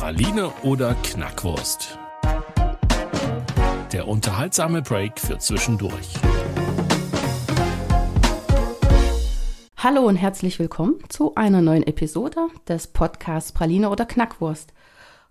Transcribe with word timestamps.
Praline 0.00 0.50
oder 0.62 0.94
Knackwurst? 0.94 1.98
Der 3.92 4.08
unterhaltsame 4.08 4.80
Break 4.80 5.20
für 5.20 5.36
zwischendurch. 5.36 6.14
Hallo 9.76 10.00
und 10.00 10.16
herzlich 10.16 10.58
willkommen 10.58 10.94
zu 11.10 11.34
einer 11.34 11.60
neuen 11.60 11.86
Episode 11.86 12.48
des 12.66 12.86
Podcasts 12.86 13.52
Praline 13.52 13.90
oder 13.90 14.06
Knackwurst. 14.06 14.72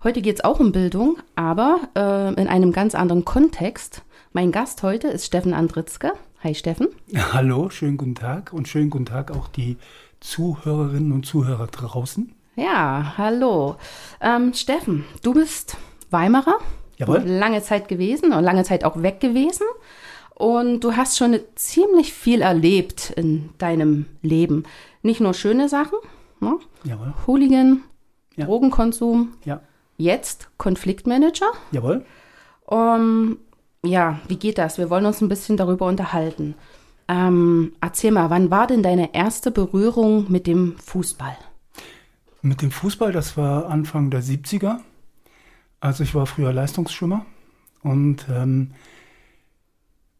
Heute 0.03 0.21
geht 0.21 0.35
es 0.35 0.43
auch 0.43 0.59
um 0.59 0.71
Bildung, 0.71 1.17
aber 1.35 1.89
äh, 1.95 2.39
in 2.39 2.47
einem 2.47 2.71
ganz 2.71 2.93
anderen 2.93 3.25
Kontext. 3.25 4.03
Mein 4.33 4.51
Gast 4.51 4.83
heute 4.83 5.07
ist 5.07 5.25
Steffen 5.25 5.55
Andritzke. 5.55 6.13
Hi 6.43 6.53
Steffen. 6.53 6.89
Hallo, 7.33 7.71
schönen 7.71 7.97
guten 7.97 8.13
Tag 8.13 8.53
und 8.53 8.67
schönen 8.67 8.91
guten 8.91 9.07
Tag 9.07 9.31
auch 9.31 9.47
die 9.47 9.77
Zuhörerinnen 10.19 11.11
und 11.11 11.25
Zuhörer 11.25 11.65
draußen. 11.65 12.35
Ja, 12.59 13.13
hallo. 13.17 13.77
Ähm, 14.19 14.53
Steffen, 14.53 15.05
du 15.23 15.33
bist 15.33 15.77
Weimarer. 16.11 16.57
Jawohl. 16.97 17.19
Lange 17.19 17.61
Zeit 17.61 17.87
gewesen 17.87 18.33
und 18.33 18.43
lange 18.43 18.65
Zeit 18.65 18.83
auch 18.83 19.01
weg 19.01 19.21
gewesen. 19.21 19.65
Und 20.35 20.81
du 20.81 20.97
hast 20.97 21.17
schon 21.17 21.39
ziemlich 21.55 22.11
viel 22.13 22.41
erlebt 22.41 23.11
in 23.15 23.49
deinem 23.59 24.07
Leben. 24.21 24.63
Nicht 25.03 25.21
nur 25.21 25.33
schöne 25.33 25.69
Sachen, 25.69 25.99
ne? 26.41 26.57
Jawohl. 26.83 27.13
Hooligan, 27.27 27.83
Ja. 28.35 28.45
Drogenkonsum, 28.45 29.33
Ja. 29.45 29.61
jetzt 29.97 30.49
Konfliktmanager. 30.57 31.51
Jawohl. 31.71 32.03
Um, 32.65 33.37
ja, 33.85 34.19
wie 34.27 34.35
geht 34.37 34.57
das? 34.57 34.77
Wir 34.77 34.89
wollen 34.89 35.05
uns 35.05 35.21
ein 35.21 35.29
bisschen 35.29 35.55
darüber 35.55 35.85
unterhalten. 35.87 36.55
Ähm, 37.07 37.71
erzähl 37.79 38.11
mal, 38.11 38.29
wann 38.29 38.51
war 38.51 38.67
denn 38.67 38.83
deine 38.83 39.13
erste 39.15 39.49
Berührung 39.51 40.25
mit 40.29 40.45
dem 40.45 40.75
Fußball? 40.77 41.37
Mit 42.41 42.61
dem 42.61 42.71
Fußball, 42.71 43.11
das 43.11 43.35
war 43.35 43.67
Anfang 43.67 44.09
der 44.09 44.23
70er. 44.23 44.77
Also 45.81 46.03
ich 46.03 46.15
war 46.15 46.25
früher 46.25 46.53
Leistungsschwimmer 46.53 47.25
und 47.83 48.25
ähm, 48.29 48.71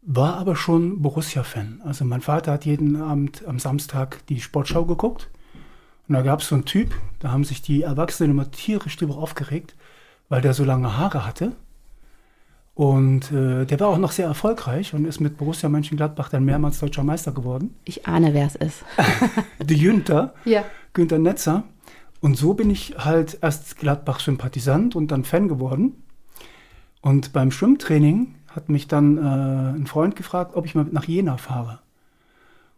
war 0.02 0.36
aber 0.36 0.56
schon 0.56 1.02
Borussia-Fan. 1.02 1.82
Also 1.84 2.04
mein 2.04 2.20
Vater 2.20 2.52
hat 2.52 2.64
jeden 2.64 3.00
Abend 3.00 3.46
am 3.46 3.58
Samstag 3.58 4.26
die 4.28 4.40
Sportschau 4.40 4.84
geguckt. 4.84 5.30
Und 6.08 6.14
da 6.14 6.22
gab 6.22 6.40
es 6.40 6.48
so 6.48 6.56
einen 6.56 6.64
Typ, 6.64 6.94
da 7.20 7.30
haben 7.30 7.44
sich 7.44 7.62
die 7.62 7.82
Erwachsenen 7.82 8.32
immer 8.32 8.50
tierisch 8.50 8.96
drüber 8.96 9.16
aufgeregt, 9.16 9.76
weil 10.28 10.40
der 10.40 10.54
so 10.54 10.64
lange 10.64 10.96
Haare 10.96 11.24
hatte. 11.24 11.52
Und 12.74 13.30
äh, 13.30 13.66
der 13.66 13.78
war 13.78 13.88
auch 13.88 13.98
noch 13.98 14.12
sehr 14.12 14.26
erfolgreich 14.26 14.94
und 14.94 15.04
ist 15.04 15.20
mit 15.20 15.36
Borussia 15.36 15.68
Mönchengladbach 15.68 16.30
dann 16.30 16.44
mehrmals 16.44 16.80
deutscher 16.80 17.04
Meister 17.04 17.32
geworden. 17.32 17.76
Ich 17.84 18.06
ahne, 18.06 18.32
wer 18.32 18.46
es 18.46 18.56
ist. 18.56 18.84
De 19.62 19.78
Günther. 19.78 20.34
Ja. 20.44 20.64
Günter 20.94 21.18
Netzer. 21.18 21.64
Und 22.20 22.36
so 22.36 22.54
bin 22.54 22.70
ich 22.70 22.96
halt 22.98 23.38
erst 23.40 23.78
Gladbach-Sympathisant 23.78 24.94
und 24.94 25.10
dann 25.10 25.24
Fan 25.24 25.48
geworden. 25.48 26.02
Und 27.00 27.32
beim 27.32 27.50
Schwimmtraining 27.50 28.34
hat 28.48 28.68
mich 28.68 28.88
dann 28.88 29.16
äh, 29.16 29.78
ein 29.78 29.86
Freund 29.86 30.16
gefragt, 30.16 30.54
ob 30.54 30.66
ich 30.66 30.74
mal 30.74 30.86
nach 30.90 31.04
Jena 31.04 31.38
fahre. 31.38 31.80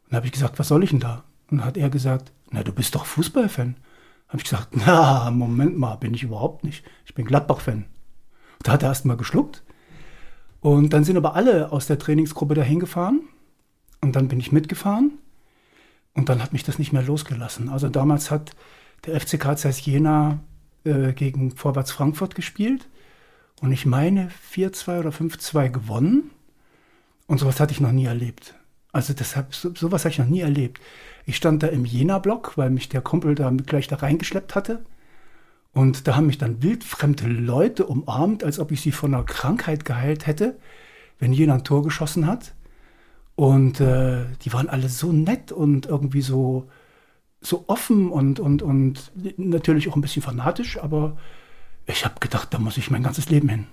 Und 0.04 0.12
da 0.12 0.16
habe 0.16 0.26
ich 0.26 0.32
gesagt, 0.32 0.58
was 0.58 0.68
soll 0.68 0.84
ich 0.84 0.90
denn 0.90 1.00
da? 1.00 1.24
Und 1.50 1.64
hat 1.64 1.76
er 1.76 1.90
gesagt, 1.90 2.32
na, 2.50 2.62
du 2.62 2.72
bist 2.72 2.94
doch 2.94 3.04
Fußballfan. 3.04 3.76
Habe 4.28 4.38
ich 4.38 4.44
gesagt, 4.44 4.68
na, 4.76 5.30
Moment 5.30 5.76
mal, 5.76 5.96
bin 5.96 6.14
ich 6.14 6.22
überhaupt 6.22 6.64
nicht. 6.64 6.84
Ich 7.04 7.14
bin 7.14 7.24
Gladbach-Fan. 7.24 7.86
Da 8.62 8.72
hat 8.72 8.82
er 8.82 8.90
erst 8.90 9.04
mal 9.06 9.16
geschluckt. 9.16 9.64
Und 10.60 10.92
dann 10.92 11.02
sind 11.02 11.16
aber 11.16 11.34
alle 11.34 11.72
aus 11.72 11.88
der 11.88 11.98
Trainingsgruppe 11.98 12.54
dahin 12.54 12.78
gefahren. 12.78 13.22
Und 14.00 14.14
dann 14.14 14.28
bin 14.28 14.38
ich 14.38 14.52
mitgefahren. 14.52 15.18
Und 16.14 16.28
dann 16.28 16.42
hat 16.42 16.52
mich 16.52 16.62
das 16.62 16.78
nicht 16.78 16.92
mehr 16.92 17.02
losgelassen. 17.02 17.68
Also 17.68 17.88
damals 17.88 18.30
hat 18.30 18.52
der 19.06 19.20
FCK 19.20 19.56
Zeiss 19.58 19.84
Jena 19.84 20.40
äh, 20.84 21.12
gegen 21.12 21.52
Vorwärts 21.56 21.92
Frankfurt 21.92 22.34
gespielt. 22.34 22.88
Und 23.60 23.72
ich 23.72 23.86
meine 23.86 24.30
4-2 24.52 25.00
oder 25.00 25.10
5-2 25.10 25.68
gewonnen. 25.68 26.30
Und 27.26 27.38
sowas 27.38 27.60
hatte 27.60 27.72
ich 27.72 27.80
noch 27.80 27.92
nie 27.92 28.06
erlebt. 28.06 28.54
Also 28.92 29.14
deshalb, 29.14 29.54
so, 29.54 29.74
sowas 29.74 30.04
habe 30.04 30.12
ich 30.12 30.18
noch 30.18 30.26
nie 30.26 30.40
erlebt. 30.40 30.80
Ich 31.24 31.36
stand 31.36 31.62
da 31.62 31.68
im 31.68 31.84
Jena-Block, 31.84 32.56
weil 32.56 32.70
mich 32.70 32.88
der 32.88 33.00
Kumpel 33.00 33.34
da 33.34 33.50
gleich 33.50 33.86
da 33.88 33.96
reingeschleppt 33.96 34.54
hatte. 34.54 34.84
Und 35.72 36.06
da 36.06 36.16
haben 36.16 36.26
mich 36.26 36.38
dann 36.38 36.62
wildfremde 36.62 37.26
Leute 37.26 37.86
umarmt, 37.86 38.44
als 38.44 38.58
ob 38.58 38.72
ich 38.72 38.82
sie 38.82 38.92
von 38.92 39.14
einer 39.14 39.24
Krankheit 39.24 39.84
geheilt 39.84 40.26
hätte, 40.26 40.58
wenn 41.18 41.32
Jena 41.32 41.54
ein 41.54 41.64
Tor 41.64 41.82
geschossen 41.82 42.26
hat. 42.26 42.54
Und 43.36 43.80
äh, 43.80 44.26
die 44.42 44.52
waren 44.52 44.68
alle 44.68 44.88
so 44.88 45.12
nett 45.12 45.52
und 45.52 45.86
irgendwie 45.86 46.20
so, 46.20 46.68
so 47.42 47.64
offen 47.66 48.10
und, 48.10 48.40
und, 48.40 48.62
und 48.62 49.12
natürlich 49.36 49.88
auch 49.88 49.96
ein 49.96 50.00
bisschen 50.00 50.22
fanatisch, 50.22 50.78
aber 50.78 51.16
ich 51.86 52.04
habe 52.04 52.14
gedacht, 52.20 52.54
da 52.54 52.58
muss 52.58 52.76
ich 52.76 52.90
mein 52.90 53.02
ganzes 53.02 53.28
Leben 53.28 53.48
hin. 53.48 53.66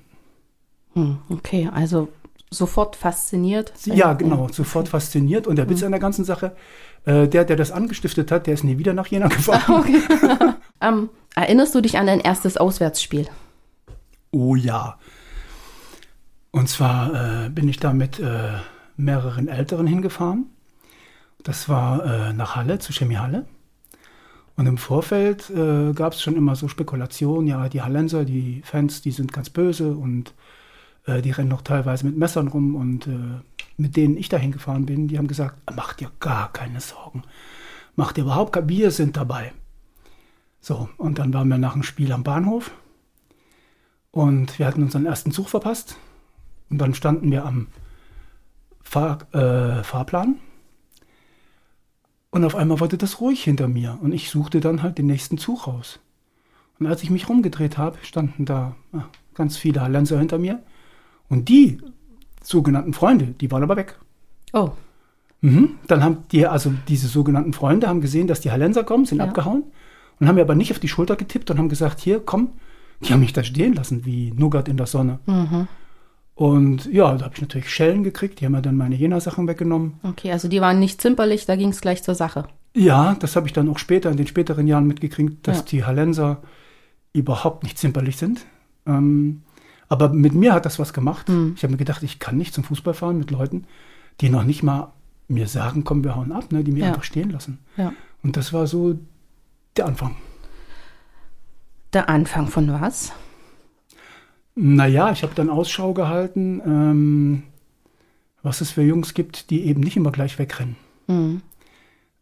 Hm, 0.94 1.20
okay, 1.30 1.70
also 1.72 2.10
sofort 2.50 2.96
fasziniert. 2.96 3.72
Ja, 3.86 4.14
genau, 4.14 4.48
sofort 4.52 4.90
fasziniert. 4.90 5.46
Und 5.46 5.58
der 5.58 5.70
Witz 5.70 5.84
an 5.84 5.92
der 5.92 6.00
ganzen 6.00 6.26
Sache, 6.26 6.56
äh, 7.06 7.28
der, 7.28 7.46
der 7.46 7.56
das 7.56 7.72
angestiftet 7.72 8.32
hat, 8.32 8.48
der 8.48 8.56
ist 8.56 8.64
nie 8.64 8.78
wieder 8.78 8.94
nach 8.94 9.08
Jena 9.08 9.28
gefahren. 9.30 9.82
Okay. 9.82 10.02
ähm, 10.82 11.10
erinnerst 11.36 11.76
du 11.76 11.82
dich 11.82 11.98
an 11.98 12.08
dein 12.08 12.20
erstes 12.20 12.58
Auswärtsspiel? 12.58 13.28
Oh 14.32 14.56
ja. 14.56 14.98
Und 16.52 16.68
zwar 16.68 17.46
äh, 17.46 17.50
bin 17.50 17.68
ich 17.68 17.78
da 17.78 17.94
mit 17.94 18.20
äh, 18.20 18.54
mehreren 18.98 19.48
Älteren 19.48 19.86
hingefahren. 19.86 20.48
Das 21.44 21.70
war 21.70 22.04
äh, 22.04 22.34
nach 22.34 22.56
Halle, 22.56 22.80
zu 22.80 22.92
Chemie 22.92 23.18
Halle. 23.18 23.46
Und 24.60 24.66
im 24.66 24.78
Vorfeld 24.78 25.50
äh, 25.52 25.94
gab 25.94 26.12
es 26.12 26.22
schon 26.22 26.36
immer 26.36 26.54
so 26.54 26.68
Spekulationen, 26.68 27.48
ja, 27.48 27.70
die 27.70 27.82
Hallenser, 27.82 28.26
die 28.26 28.62
Fans, 28.66 29.02
die 29.02 29.12
sind 29.12 29.32
ganz 29.32 29.50
böse 29.50 29.94
und 29.94 30.34
äh, 31.06 31.22
die 31.22 31.32
rennen 31.32 31.48
noch 31.48 31.62
teilweise 31.62 32.06
mit 32.06 32.18
Messern 32.18 32.50
rum. 32.50 32.76
Und 32.76 33.08
äh, 33.08 33.40
mit 33.78 33.96
denen 33.96 34.18
ich 34.18 34.28
da 34.28 34.36
hingefahren 34.36 34.86
bin, 34.86 35.08
die 35.08 35.18
haben 35.18 35.30
gesagt, 35.30 35.56
mach 35.74 35.94
dir 35.94 36.12
gar 36.20 36.52
keine 36.52 36.82
Sorgen. 36.82 37.22
Mach 37.96 38.12
dir 38.12 38.24
überhaupt 38.24 38.52
keine, 38.52 38.68
wir 38.68 38.92
sind 38.92 39.16
dabei. 39.16 39.54
So, 40.60 40.90
und 40.98 41.20
dann 41.20 41.34
waren 41.34 41.48
wir 41.48 41.58
nach 41.58 41.72
dem 41.72 41.84
Spiel 41.84 42.12
am 42.12 42.24
Bahnhof 42.24 42.72
und 44.12 44.60
wir 44.60 44.66
hatten 44.66 44.84
unseren 44.84 45.06
ersten 45.06 45.32
Zug 45.32 45.48
verpasst. 45.48 45.96
Und 46.70 46.80
dann 46.80 46.94
standen 46.94 47.32
wir 47.32 47.46
am 47.46 47.68
Fahr 48.82 49.20
äh, 49.34 49.86
Fahrplan. 49.86 50.36
Und 52.32 52.46
auf 52.46 52.56
einmal 52.56 52.80
wurde 52.80 52.98
das 52.98 53.22
ruhig 53.22 53.44
hinter 53.44 53.68
mir. 53.68 53.98
Und 54.02 54.12
ich 54.14 54.30
suchte 54.30 54.60
dann 54.60 54.84
halt 54.84 54.98
den 54.98 55.08
nächsten 55.08 55.38
Zug 55.38 55.68
raus. 55.68 56.00
Und 56.80 56.86
als 56.88 57.04
ich 57.04 57.10
mich 57.10 57.28
rumgedreht 57.28 57.78
habe, 57.78 57.98
standen 58.04 58.46
da 58.46 58.76
ah, 58.94 59.06
ganz 59.34 59.58
viele 59.58 59.82
Hallenser 59.82 60.20
hinter 60.20 60.38
mir. 60.38 60.62
Und 61.28 61.50
die 61.50 61.80
sogenannten 62.44 62.94
Freunde, 62.94 63.28
die 63.42 63.52
waren 63.52 63.64
aber 63.64 63.76
weg. 63.78 63.98
Oh, 64.54 64.72
Mhm. 65.42 65.76
Dann 65.88 66.04
haben 66.04 66.18
die, 66.34 66.46
also 66.46 66.74
diese 66.90 67.08
sogenannten 67.08 67.54
Freunde, 67.54 67.88
haben 67.88 68.02
gesehen, 68.02 68.28
dass 68.28 68.42
die 68.42 68.52
Hallenser 68.52 68.84
kommen, 68.84 69.06
sind 69.06 69.20
Ja. 69.20 69.24
abgehauen 69.24 69.64
und 70.20 70.28
haben 70.28 70.36
mir 70.36 70.42
aber 70.42 70.54
nicht 70.56 70.72
auf 70.74 70.80
die 70.80 70.90
Schulter 70.90 71.16
getippt 71.16 71.50
und 71.50 71.58
haben 71.58 71.70
gesagt, 71.70 72.02
hier, 72.02 72.20
komm. 72.20 72.50
Die 73.02 73.14
haben 73.14 73.22
mich 73.22 73.32
da 73.32 73.42
stehen 73.42 73.74
lassen, 73.74 74.04
wie 74.06 74.32
Nougat 74.32 74.68
in 74.68 74.76
der 74.76 74.86
Sonne. 74.86 75.20
Und 76.40 76.86
ja, 76.86 77.14
da 77.18 77.26
habe 77.26 77.36
ich 77.36 77.42
natürlich 77.42 77.70
Schellen 77.70 78.02
gekriegt, 78.06 78.40
die 78.40 78.46
haben 78.46 78.54
mir 78.54 78.62
dann 78.62 78.78
meine 78.78 78.96
Jena-Sachen 78.96 79.46
weggenommen. 79.46 80.00
okay, 80.04 80.32
also 80.32 80.48
die 80.48 80.62
waren 80.62 80.80
nicht 80.80 81.02
zimperlich, 81.02 81.46
da 81.46 81.58
ging 81.58 81.68
es 81.68 81.82
gleich 81.82 82.02
zur 82.02 82.16
Sache. 82.16 82.46
Ja, 82.74 83.16
das 83.20 83.36
habe 83.36 83.46
ich 83.48 83.52
dann 83.52 83.68
auch 83.68 83.78
später, 83.78 84.10
in 84.10 84.16
den 84.16 84.26
späteren 84.26 84.66
Jahren 84.66 84.88
mitgekriegt, 84.88 85.46
dass 85.46 85.58
Ja. 85.58 85.64
die 85.66 85.84
Hallenser 85.84 86.42
überhaupt 87.12 87.64
nicht 87.64 87.78
zimperlich 87.78 88.16
sind. 88.16 88.46
Ähm, 88.86 89.42
aber 89.90 90.08
mit 90.14 90.34
mir 90.34 90.54
hat 90.54 90.66
das 90.66 90.80
was 90.80 90.94
gemacht. 90.94 91.28
Hm. 91.28 91.56
Ich 91.58 91.64
habe 91.64 91.72
mir 91.72 91.78
gedacht, 91.78 92.04
ich 92.04 92.20
kann 92.20 92.38
nicht 92.38 92.54
zum 92.54 92.64
Fußball 92.64 92.94
fahren 92.94 93.18
mit 93.18 93.32
Leuten, 93.32 93.66
die 94.22 94.30
noch 94.30 94.46
nicht 94.46 94.64
mal 94.64 94.94
mir 95.28 95.48
sagen, 95.48 95.84
komm, 95.84 96.06
wir 96.06 96.16
hauen 96.16 96.32
ab, 96.32 96.54
ne, 96.54 96.64
die 96.64 96.72
mir 96.72 96.82
Ja. 96.84 96.88
einfach 96.88 97.04
stehen 97.04 97.32
lassen. 97.32 97.60
Ja. 97.76 97.92
Und 98.24 98.38
das 98.38 98.54
war 98.54 98.66
so 98.66 98.98
der 99.76 99.88
Anfang. 99.88 100.16
Der 101.92 102.08
Anfang 102.08 102.48
von 102.48 102.72
was? 102.72 103.12
Naja, 104.62 105.12
ich 105.12 105.24
habe 105.24 105.34
dann 105.36 105.50
Ausschau 105.50 105.94
gehalten, 105.94 106.62
ähm, 106.66 107.44
was 108.44 108.60
es 108.60 108.72
für 108.72 108.82
Jungs 108.82 109.14
gibt, 109.14 109.52
die 109.52 109.64
eben 109.66 109.80
nicht 109.80 109.96
immer 109.96 110.12
gleich 110.12 110.38
wegrennen. 110.38 110.76
Hm. 111.08 111.42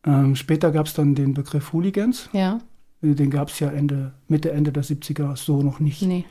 Ähm, 0.06 0.36
später 0.36 0.72
gab 0.72 0.86
es 0.86 0.94
dann 0.94 1.16
den 1.16 1.34
Begriff 1.34 1.74
Hooligans. 1.74 2.30
Ja. 2.34 2.60
Den 3.02 3.32
gab 3.32 3.50
es 3.50 3.60
ja 3.60 3.70
Ende, 3.70 4.14
Mitte, 4.28 4.52
Ende 4.52 4.72
der 4.72 4.84
70er 4.84 5.36
so 5.36 5.64
noch 5.64 5.80
nicht. 5.80 6.04
Nee. 6.04 6.26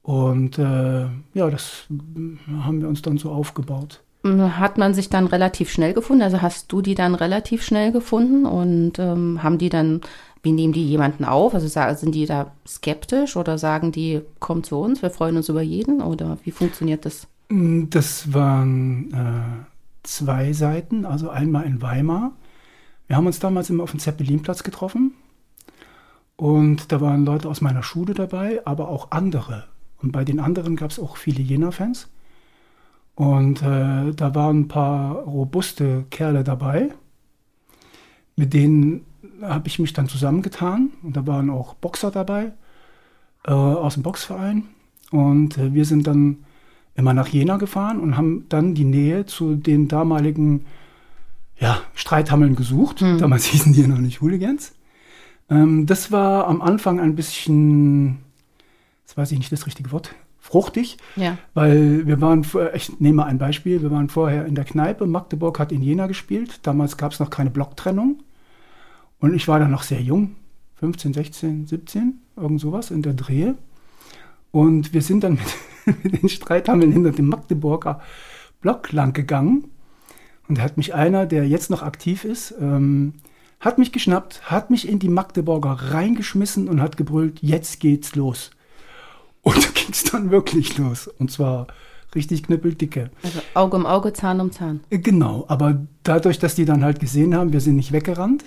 Und 0.00 0.58
äh, 0.58 1.02
ja, 1.34 1.50
das 1.50 1.86
haben 2.62 2.80
wir 2.80 2.88
uns 2.88 3.02
dann 3.02 3.18
so 3.18 3.30
aufgebaut. 3.30 4.02
Hat 4.22 4.76
man 4.76 4.92
sich 4.92 5.08
dann 5.08 5.26
relativ 5.26 5.70
schnell 5.70 5.94
gefunden? 5.94 6.22
Also 6.22 6.42
hast 6.42 6.70
du 6.70 6.82
die 6.82 6.94
dann 6.94 7.14
relativ 7.14 7.62
schnell 7.62 7.90
gefunden 7.90 8.44
und 8.44 8.98
ähm, 8.98 9.42
haben 9.42 9.56
die 9.56 9.70
dann, 9.70 10.02
wie 10.42 10.52
nehmen 10.52 10.74
die 10.74 10.86
jemanden 10.86 11.24
auf? 11.24 11.54
Also 11.54 11.68
sind 11.68 12.14
die 12.14 12.26
da 12.26 12.52
skeptisch 12.66 13.36
oder 13.36 13.56
sagen 13.56 13.92
die, 13.92 14.20
komm 14.38 14.62
zu 14.62 14.78
uns, 14.78 15.00
wir 15.00 15.10
freuen 15.10 15.38
uns 15.38 15.48
über 15.48 15.62
jeden? 15.62 16.02
Oder 16.02 16.36
wie 16.44 16.50
funktioniert 16.50 17.06
das? 17.06 17.28
Das 17.48 18.32
waren 18.34 19.12
äh, 19.14 19.64
zwei 20.02 20.52
Seiten, 20.52 21.06
also 21.06 21.30
einmal 21.30 21.64
in 21.64 21.80
Weimar. 21.80 22.32
Wir 23.06 23.16
haben 23.16 23.26
uns 23.26 23.40
damals 23.40 23.70
immer 23.70 23.84
auf 23.84 23.90
dem 23.92 24.00
Zeppelinplatz 24.00 24.62
getroffen. 24.62 25.14
Und 26.36 26.92
da 26.92 27.00
waren 27.00 27.24
Leute 27.24 27.48
aus 27.48 27.60
meiner 27.60 27.82
Schule 27.82 28.14
dabei, 28.14 28.60
aber 28.66 28.88
auch 28.88 29.10
andere. 29.10 29.64
Und 30.02 30.12
bei 30.12 30.24
den 30.24 30.40
anderen 30.40 30.76
gab 30.76 30.90
es 30.90 30.98
auch 30.98 31.16
viele 31.16 31.42
Jena-Fans. 31.42 32.08
Und 33.20 33.60
äh, 33.60 34.14
da 34.14 34.34
waren 34.34 34.60
ein 34.60 34.68
paar 34.68 35.14
robuste 35.14 36.06
Kerle 36.08 36.42
dabei. 36.42 36.88
Mit 38.34 38.54
denen 38.54 39.04
habe 39.42 39.68
ich 39.68 39.78
mich 39.78 39.92
dann 39.92 40.08
zusammengetan. 40.08 40.92
Und 41.02 41.18
da 41.18 41.26
waren 41.26 41.50
auch 41.50 41.74
Boxer 41.74 42.10
dabei 42.10 42.52
äh, 43.46 43.50
aus 43.52 43.92
dem 43.92 44.04
Boxverein. 44.04 44.68
Und 45.10 45.58
äh, 45.58 45.74
wir 45.74 45.84
sind 45.84 46.06
dann 46.06 46.46
immer 46.94 47.12
nach 47.12 47.28
Jena 47.28 47.58
gefahren 47.58 48.00
und 48.00 48.16
haben 48.16 48.46
dann 48.48 48.74
die 48.74 48.86
Nähe 48.86 49.26
zu 49.26 49.54
den 49.54 49.86
damaligen 49.86 50.64
ja, 51.58 51.76
Streithammeln 51.94 52.56
gesucht. 52.56 53.02
Damals 53.02 53.44
hießen 53.52 53.74
die 53.74 53.82
ja 53.82 53.86
noch 53.86 53.98
nicht 53.98 54.22
Hooligans. 54.22 54.72
Ähm, 55.50 55.84
das 55.84 56.10
war 56.10 56.46
am 56.46 56.62
Anfang 56.62 56.98
ein 56.98 57.16
bisschen, 57.16 58.20
jetzt 59.02 59.18
weiß 59.18 59.30
ich 59.32 59.38
nicht 59.38 59.52
das 59.52 59.66
richtige 59.66 59.92
Wort, 59.92 60.14
fruchtig, 60.50 60.96
Ja. 61.14 61.38
weil 61.54 62.06
wir 62.08 62.20
waren, 62.20 62.44
ich 62.74 62.98
nehme 63.00 63.18
mal 63.18 63.24
ein 63.26 63.38
Beispiel, 63.38 63.82
wir 63.82 63.90
waren 63.92 64.08
vorher 64.08 64.46
in 64.46 64.56
der 64.56 64.64
Kneipe, 64.64 65.06
Magdeburg 65.06 65.60
hat 65.60 65.70
in 65.70 65.80
Jena 65.80 66.08
gespielt, 66.08 66.58
damals 66.64 66.96
gab 66.96 67.12
es 67.12 67.20
noch 67.20 67.30
keine 67.30 67.50
Blocktrennung 67.50 68.18
und 69.20 69.32
ich 69.32 69.46
war 69.46 69.60
da 69.60 69.68
noch 69.68 69.84
sehr 69.84 70.00
jung, 70.02 70.34
15, 70.80 71.14
16, 71.14 71.66
17, 71.68 72.14
irgend 72.36 72.60
sowas 72.60 72.90
in 72.90 73.02
der 73.02 73.14
Drehe. 73.14 73.54
Und 74.50 74.92
wir 74.92 75.02
sind 75.02 75.22
dann 75.22 75.34
mit, 75.86 76.04
mit 76.04 76.22
den 76.22 76.28
Streithammeln 76.28 76.90
hinter 76.90 77.12
dem 77.12 77.26
Magdeburger 77.26 78.00
Block 78.60 78.90
lang 78.90 79.12
gegangen. 79.12 79.66
Und 80.48 80.58
da 80.58 80.62
hat 80.62 80.76
mich 80.76 80.94
einer, 80.94 81.26
der 81.26 81.46
jetzt 81.46 81.70
noch 81.70 81.82
aktiv 81.82 82.24
ist, 82.24 82.54
ähm, 82.60 83.14
hat 83.60 83.78
mich 83.78 83.92
geschnappt, 83.92 84.50
hat 84.50 84.70
mich 84.70 84.88
in 84.88 84.98
die 84.98 85.08
Magdeburger 85.10 85.70
reingeschmissen 85.92 86.68
und 86.68 86.80
hat 86.82 86.96
gebrüllt, 86.96 87.38
jetzt 87.40 87.78
geht's 87.78 88.16
los. 88.16 88.50
Und 89.42 89.56
da 89.56 89.68
ging's 89.74 90.04
dann 90.04 90.30
wirklich 90.30 90.76
los. 90.78 91.08
Und 91.18 91.30
zwar 91.30 91.66
richtig 92.14 92.42
knüppeldicke. 92.42 93.10
Also 93.22 93.40
Auge 93.54 93.76
um 93.76 93.86
Auge, 93.86 94.12
Zahn 94.12 94.40
um 94.40 94.50
Zahn. 94.52 94.80
Äh, 94.90 94.98
Genau, 94.98 95.44
aber 95.48 95.80
dadurch, 96.02 96.38
dass 96.38 96.54
die 96.54 96.64
dann 96.64 96.84
halt 96.84 97.00
gesehen 97.00 97.34
haben, 97.34 97.52
wir 97.52 97.60
sind 97.60 97.76
nicht 97.76 97.92
weggerannt, 97.92 98.44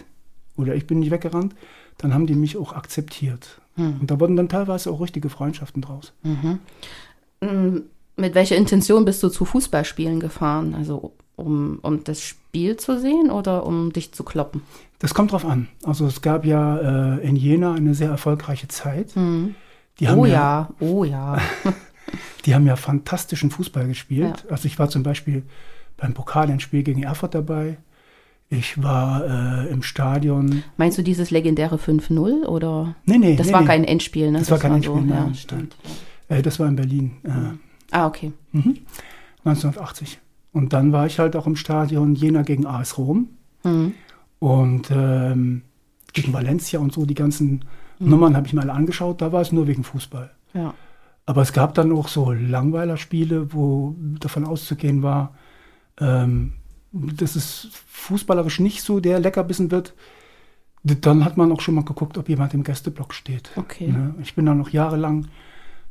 oder 0.57 0.75
ich 0.75 0.85
bin 0.85 0.99
nicht 0.99 1.11
weggerannt, 1.11 1.55
dann 1.97 2.13
haben 2.13 2.27
die 2.27 2.35
mich 2.35 2.57
auch 2.57 2.73
akzeptiert. 2.73 3.59
Und 3.75 4.11
da 4.11 4.19
wurden 4.19 4.35
dann 4.35 4.49
teilweise 4.49 4.91
auch 4.91 5.01
richtige 5.01 5.29
Freundschaften 5.29 5.81
draus. 5.81 6.13
Mm, 7.41 7.77
Mit 8.17 8.35
welcher 8.35 8.55
Intention 8.55 9.03
bist 9.05 9.23
du 9.23 9.29
zu 9.29 9.45
Fußballspielen 9.45 10.19
gefahren? 10.19 10.75
Also 10.75 11.13
um, 11.35 11.79
um 11.81 12.03
das 12.03 12.21
Spiel 12.21 12.77
zu 12.77 12.99
sehen 12.99 13.31
oder 13.31 13.65
um 13.65 13.91
dich 13.91 14.13
zu 14.13 14.23
kloppen? 14.23 14.61
Das 14.99 15.15
kommt 15.15 15.31
drauf 15.31 15.43
an. 15.45 15.69
Also 15.83 16.05
es 16.05 16.21
gab 16.21 16.45
ja 16.45 17.15
äh, 17.17 17.27
in 17.27 17.35
Jena 17.35 17.73
eine 17.73 17.95
sehr 17.95 18.09
erfolgreiche 18.09 18.67
Zeit. 18.67 19.15
Die 19.99 20.07
haben 20.07 20.19
oh 20.19 20.25
ja, 20.25 20.33
ja, 20.33 20.69
oh 20.79 21.03
ja. 21.03 21.37
Die 22.45 22.53
haben 22.55 22.65
ja 22.67 22.75
fantastischen 22.75 23.51
Fußball 23.51 23.87
gespielt. 23.87 24.45
Also 24.49 24.65
ich 24.67 24.77
war 24.79 24.89
zum 24.89 25.03
Beispiel 25.03 25.43
beim 25.97 26.13
Pokalendspiel 26.13 26.83
gegen 26.83 27.03
Erfurt 27.03 27.35
dabei. 27.35 27.77
Ich 28.49 28.81
war 28.83 29.23
äh, 29.65 29.69
im 29.71 29.81
Stadion. 29.81 30.63
Meinst 30.77 30.97
du 30.97 31.01
dieses 31.01 31.31
legendäre 31.31 31.77
5-0 31.77 32.43
oder? 32.45 32.95
Nee, 33.05 33.17
nee, 33.17 33.35
Das 33.35 33.47
nee, 33.47 33.53
war 33.53 33.61
nee. 33.61 33.67
kein 33.67 33.83
Endspiel, 33.83 34.31
ne? 34.31 34.39
Das 34.39 34.51
war 34.51 34.59
kein 34.59 34.81
so, 34.83 34.93
Endspiel, 34.93 35.09
ja, 35.15 35.23
nein, 35.23 35.35
stimmt. 35.35 35.75
Äh, 36.27 36.41
das 36.41 36.59
war 36.59 36.67
in 36.67 36.75
Berlin. 36.75 37.11
Äh, 37.23 37.57
Ah, 37.91 38.07
okay. 38.07 38.31
1980. 39.45 40.19
Und 40.51 40.73
dann 40.73 40.91
war 40.91 41.05
ich 41.05 41.19
halt 41.19 41.35
auch 41.35 41.47
im 41.47 41.55
Stadion 41.55 42.15
Jena 42.15 42.41
gegen 42.43 42.65
AS 42.65 42.97
Rom 42.97 43.29
Mhm. 43.63 43.93
und 44.39 44.89
ähm, 44.91 45.61
gegen 46.11 46.33
Valencia 46.33 46.79
und 46.79 46.91
so. 46.93 47.05
Die 47.05 47.13
ganzen 47.15 47.63
Nummern 47.99 48.35
habe 48.35 48.47
ich 48.47 48.53
mir 48.53 48.61
alle 48.61 48.73
angeschaut. 48.73 49.21
Da 49.21 49.31
war 49.31 49.41
es 49.41 49.51
nur 49.51 49.67
wegen 49.67 49.83
Fußball. 49.83 50.31
Ja. 50.53 50.73
Aber 51.25 51.41
es 51.41 51.53
gab 51.53 51.73
dann 51.73 51.91
auch 51.91 52.07
so 52.07 52.31
Langweilerspiele, 52.31 53.53
wo 53.53 53.95
davon 54.19 54.45
auszugehen 54.45 55.03
war, 55.03 55.33
ähm, 55.99 56.53
dass 56.91 57.35
es 57.35 57.69
fußballerisch 57.87 58.59
nicht 58.59 58.81
so 58.81 58.99
der 58.99 59.19
Leckerbissen 59.19 59.71
wird. 59.71 59.93
Dann 60.83 61.23
hat 61.23 61.37
man 61.37 61.51
auch 61.51 61.61
schon 61.61 61.75
mal 61.75 61.85
geguckt, 61.85 62.17
ob 62.17 62.27
jemand 62.27 62.53
im 62.53 62.63
Gästeblock 62.63 63.13
steht. 63.13 63.51
Okay. 63.55 63.87
Ne? 63.87 64.15
Ich 64.21 64.35
bin 64.35 64.45
dann 64.45 64.57
noch 64.57 64.69
jahrelang 64.69 65.27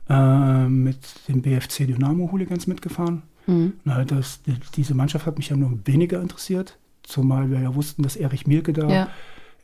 äh, 0.09 0.67
mit 0.67 0.99
dem 1.29 1.41
BFC 1.41 1.87
Dynamo 1.87 2.31
Hooligans 2.31 2.67
mitgefahren. 2.67 3.23
Mhm. 3.47 3.73
Na, 3.85 4.05
das, 4.05 4.43
die, 4.43 4.57
diese 4.77 4.95
Mannschaft 4.95 5.25
hat 5.25 5.39
mich 5.39 5.49
ja 5.49 5.57
nur 5.57 5.79
weniger 5.85 6.21
interessiert, 6.21 6.79
zumal 7.03 7.51
wir 7.51 7.61
ja 7.61 7.75
wussten, 7.75 8.03
dass 8.03 8.17
Erich 8.17 8.47
Mielke 8.47 8.73
da 8.73 8.89
Ja, 8.89 9.09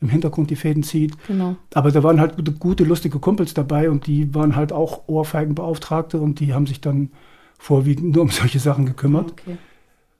im 0.01 0.09
Hintergrund 0.09 0.49
die 0.49 0.55
Fäden 0.55 0.83
zieht. 0.83 1.13
genau. 1.27 1.57
Aber 1.73 1.91
da 1.91 2.03
waren 2.03 2.19
halt 2.19 2.35
gute, 2.37 2.51
gute, 2.53 2.83
lustige 2.83 3.19
Kumpels 3.19 3.53
dabei 3.53 3.89
und 3.89 4.07
die 4.07 4.33
waren 4.33 4.55
halt 4.55 4.71
auch 4.71 5.07
Ohrfeigenbeauftragte 5.07 6.19
und 6.19 6.39
die 6.39 6.53
haben 6.53 6.67
sich 6.67 6.81
dann 6.81 7.11
vorwiegend 7.57 8.15
nur 8.15 8.23
um 8.23 8.29
solche 8.29 8.59
Sachen 8.59 8.85
gekümmert. 8.85 9.31
Okay. 9.31 9.57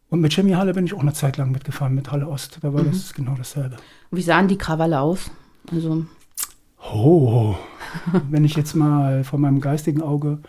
Und 0.09 0.21
mit 0.21 0.33
Chemie 0.33 0.55
Halle 0.55 0.73
bin 0.73 0.85
ich 0.85 0.93
auch 0.93 1.01
eine 1.01 1.13
Zeit 1.13 1.37
lang 1.37 1.51
mitgefahren, 1.51 1.93
mit 1.93 2.11
Halle 2.11 2.27
Ost. 2.27 2.59
Da 2.61 2.73
war 2.73 2.83
das 2.83 3.13
genau 3.13 3.35
dasselbe. 3.35 3.77
Wie 4.11 4.23
sahen 4.23 4.47
die 4.47 4.57
Krawalle 4.57 4.99
aus? 4.99 5.29
Also, 5.71 6.05
Oh, 6.91 7.55
wenn 8.29 8.45
ich 8.45 8.55
jetzt 8.55 8.75
mal 8.75 9.23
von 9.23 9.41
meinem 9.41 9.61
geistigen 9.61 10.01
Auge 10.01 10.39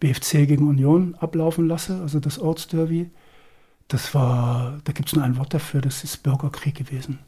BFC 0.00 0.46
gegen 0.46 0.68
Union 0.68 1.14
ablaufen 1.18 1.66
lasse, 1.66 2.00
also 2.00 2.20
das 2.20 2.38
Ortsderby, 2.38 3.10
das 3.88 4.14
war, 4.14 4.78
da 4.84 4.92
gibt 4.92 5.08
es 5.08 5.14
nur 5.14 5.24
ein 5.24 5.36
Wort 5.36 5.54
dafür, 5.54 5.80
das 5.80 6.04
ist 6.04 6.22
Bürgerkrieg 6.22 6.74
gewesen. 6.74 7.18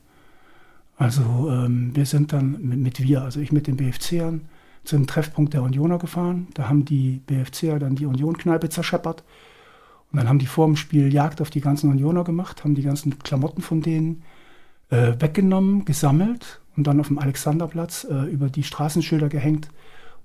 Also 1.03 1.51
ähm, 1.51 1.91
wir 1.95 2.07
sind 2.07 2.33
dann 2.33 2.63
mit, 2.63 2.79
mit 2.79 3.03
wir, 3.03 3.23
also 3.23 3.41
ich 3.41 3.51
mit 3.51 3.67
den 3.67 3.77
BFCern, 3.77 4.43
zu 4.85 4.95
einem 4.95 5.09
Treffpunkt 5.09 5.53
der 5.53 5.63
Unioner 5.63 5.99
gefahren. 5.99 6.47
Da 6.55 6.69
haben 6.69 6.85
die 6.85 7.21
BFCer 7.27 7.81
dann 7.81 7.97
die 7.97 8.07
Union-Kneipe 8.07 8.69
zerscheppert. 8.69 9.25
Und 10.13 10.19
dann 10.19 10.29
haben 10.29 10.39
die 10.39 10.47
vor 10.47 10.67
dem 10.67 10.77
Spiel 10.77 11.13
Jagd 11.13 11.41
auf 11.41 11.51
die 11.51 11.61
ganzen 11.61 11.91
Unioner 11.91 12.23
gemacht, 12.23 12.63
haben 12.63 12.77
die 12.77 12.83
ganzen 12.83 13.19
Klamotten 13.19 13.63
von 13.63 13.81
denen 13.81 14.23
äh, 14.91 15.15
weggenommen, 15.19 15.85
gesammelt 15.85 16.61
und 16.77 16.87
dann 16.87 17.01
auf 17.01 17.09
dem 17.09 17.19
Alexanderplatz 17.19 18.07
äh, 18.09 18.31
über 18.31 18.49
die 18.49 18.63
Straßenschilder 18.63 19.29
gehängt 19.29 19.71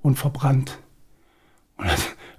und 0.03 0.19
verbrannt. 0.19 0.77
Und 1.77 1.89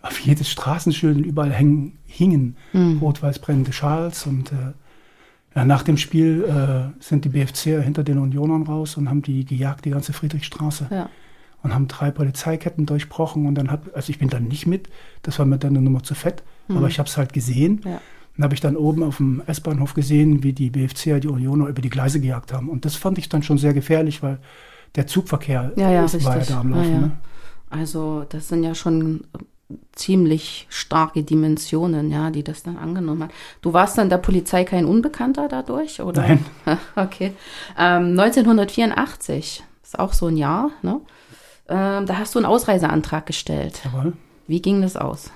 auf 0.02 0.20
jedes 0.20 0.48
Straßenschild 0.48 1.16
und 1.16 1.24
überall 1.24 1.52
hängen, 1.52 1.98
hingen 2.06 2.56
rot-weiß 3.00 3.40
brennende 3.40 3.72
Schals. 3.72 4.26
Und 4.26 4.52
äh, 4.52 4.74
ja, 5.58 5.64
nach 5.64 5.82
dem 5.82 5.96
Spiel 5.96 6.44
äh, 6.44 7.02
sind 7.02 7.24
die 7.24 7.30
BFCer 7.30 7.82
hinter 7.82 8.04
den 8.04 8.18
Unionern 8.18 8.62
raus 8.62 8.96
und 8.96 9.08
haben 9.08 9.22
die 9.22 9.44
gejagt, 9.44 9.84
die 9.84 9.90
ganze 9.90 10.12
Friedrichstraße. 10.12 10.86
ja. 10.90 11.10
Und 11.60 11.74
haben 11.74 11.88
drei 11.88 12.12
Polizeiketten 12.12 12.86
durchbrochen. 12.86 13.44
Und 13.46 13.56
dann 13.56 13.68
hab, 13.68 13.92
also 13.96 14.10
ich 14.10 14.20
bin 14.20 14.28
dann 14.28 14.44
nicht 14.44 14.68
mit, 14.68 14.88
das 15.22 15.40
war 15.40 15.46
mir 15.46 15.58
dann 15.58 15.70
eine 15.70 15.80
Nummer 15.82 16.04
zu 16.04 16.14
fett, 16.14 16.44
aber 16.68 16.86
ich 16.86 17.00
habe 17.00 17.08
es 17.08 17.16
halt 17.16 17.32
gesehen. 17.32 17.80
Ja. 17.84 18.00
Dann 18.36 18.44
habe 18.44 18.54
ich 18.54 18.60
dann 18.60 18.76
oben 18.76 19.02
auf 19.02 19.16
dem 19.16 19.42
S-Bahnhof 19.44 19.94
gesehen, 19.94 20.44
wie 20.44 20.52
die 20.52 20.70
BFCer 20.70 21.18
die 21.18 21.26
Unioner 21.26 21.66
über 21.66 21.82
die 21.82 21.90
Gleise 21.90 22.20
gejagt 22.20 22.52
haben. 22.52 22.68
Und 22.68 22.84
das 22.84 22.94
fand 22.94 23.18
ich 23.18 23.28
dann 23.28 23.42
schon 23.42 23.58
sehr 23.58 23.74
gefährlich, 23.74 24.22
weil 24.22 24.38
der 24.94 25.08
Zugverkehr 25.08 25.72
Ja, 25.74 25.90
ja, 25.90 26.04
ist, 26.04 26.24
war 26.24 26.38
ja 26.38 26.44
da 26.44 26.60
am 26.60 26.70
Laufen. 26.70 27.00
Ne? 27.00 27.10
Also, 27.70 28.24
das 28.28 28.46
sind 28.46 28.62
ja 28.62 28.76
schon 28.76 29.24
ziemlich 29.92 30.66
starke 30.70 31.22
Dimensionen, 31.22 32.10
ja, 32.10 32.30
die 32.30 32.42
das 32.42 32.62
dann 32.62 32.78
angenommen 32.78 33.24
hat. 33.24 33.30
Du 33.60 33.72
warst 33.72 33.98
dann 33.98 34.08
der 34.08 34.18
Polizei 34.18 34.64
kein 34.64 34.86
Unbekannter 34.86 35.48
dadurch, 35.48 36.00
oder? 36.00 36.22
Nein. 36.22 36.44
Okay. 36.96 37.32
Ähm, 37.78 38.18
1984 38.18 39.62
ist 39.82 39.98
auch 39.98 40.12
so 40.12 40.26
ein 40.26 40.36
Jahr, 40.36 40.70
ne? 40.82 41.00
Ähm, 41.68 42.06
da 42.06 42.18
hast 42.18 42.34
du 42.34 42.38
einen 42.38 42.46
Ausreiseantrag 42.46 43.26
gestellt. 43.26 43.82
Jawohl. 43.84 44.14
Wie 44.46 44.62
ging 44.62 44.80
das 44.80 44.96
aus? 44.96 45.30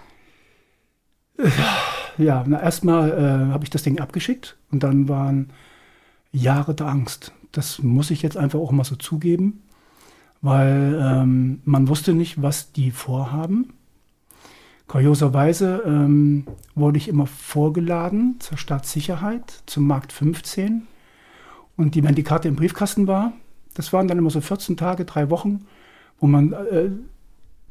Ja, 2.18 2.44
na, 2.46 2.62
erstmal 2.62 3.10
äh, 3.10 3.52
habe 3.52 3.64
ich 3.64 3.70
das 3.70 3.82
Ding 3.82 4.00
abgeschickt 4.00 4.56
und 4.70 4.82
dann 4.82 5.08
waren 5.08 5.50
Jahre 6.30 6.74
der 6.74 6.86
Angst. 6.86 7.32
Das 7.52 7.82
muss 7.82 8.10
ich 8.10 8.22
jetzt 8.22 8.36
einfach 8.36 8.58
auch 8.58 8.72
mal 8.72 8.84
so 8.84 8.96
zugeben, 8.96 9.62
weil 10.40 10.98
ähm, 11.02 11.60
man 11.64 11.88
wusste 11.88 12.14
nicht, 12.14 12.40
was 12.40 12.72
die 12.72 12.90
vorhaben. 12.90 13.74
Kurioserweise 14.86 15.82
ähm, 15.86 16.46
wurde 16.74 16.98
ich 16.98 17.08
immer 17.08 17.26
vorgeladen 17.26 18.36
zur 18.40 18.58
Staatssicherheit, 18.58 19.62
zum 19.66 19.86
Markt 19.86 20.12
15. 20.12 20.86
Und 21.76 21.94
die, 21.94 22.04
wenn 22.04 22.14
die 22.14 22.22
Karte 22.22 22.48
im 22.48 22.56
Briefkasten 22.56 23.06
war, 23.06 23.32
Das 23.74 23.92
waren 23.92 24.06
dann 24.06 24.18
immer 24.18 24.30
so 24.30 24.40
14 24.40 24.76
Tage, 24.76 25.06
drei 25.06 25.30
Wochen, 25.30 25.64
wo 26.20 26.26
man 26.26 26.52
äh, 26.52 26.90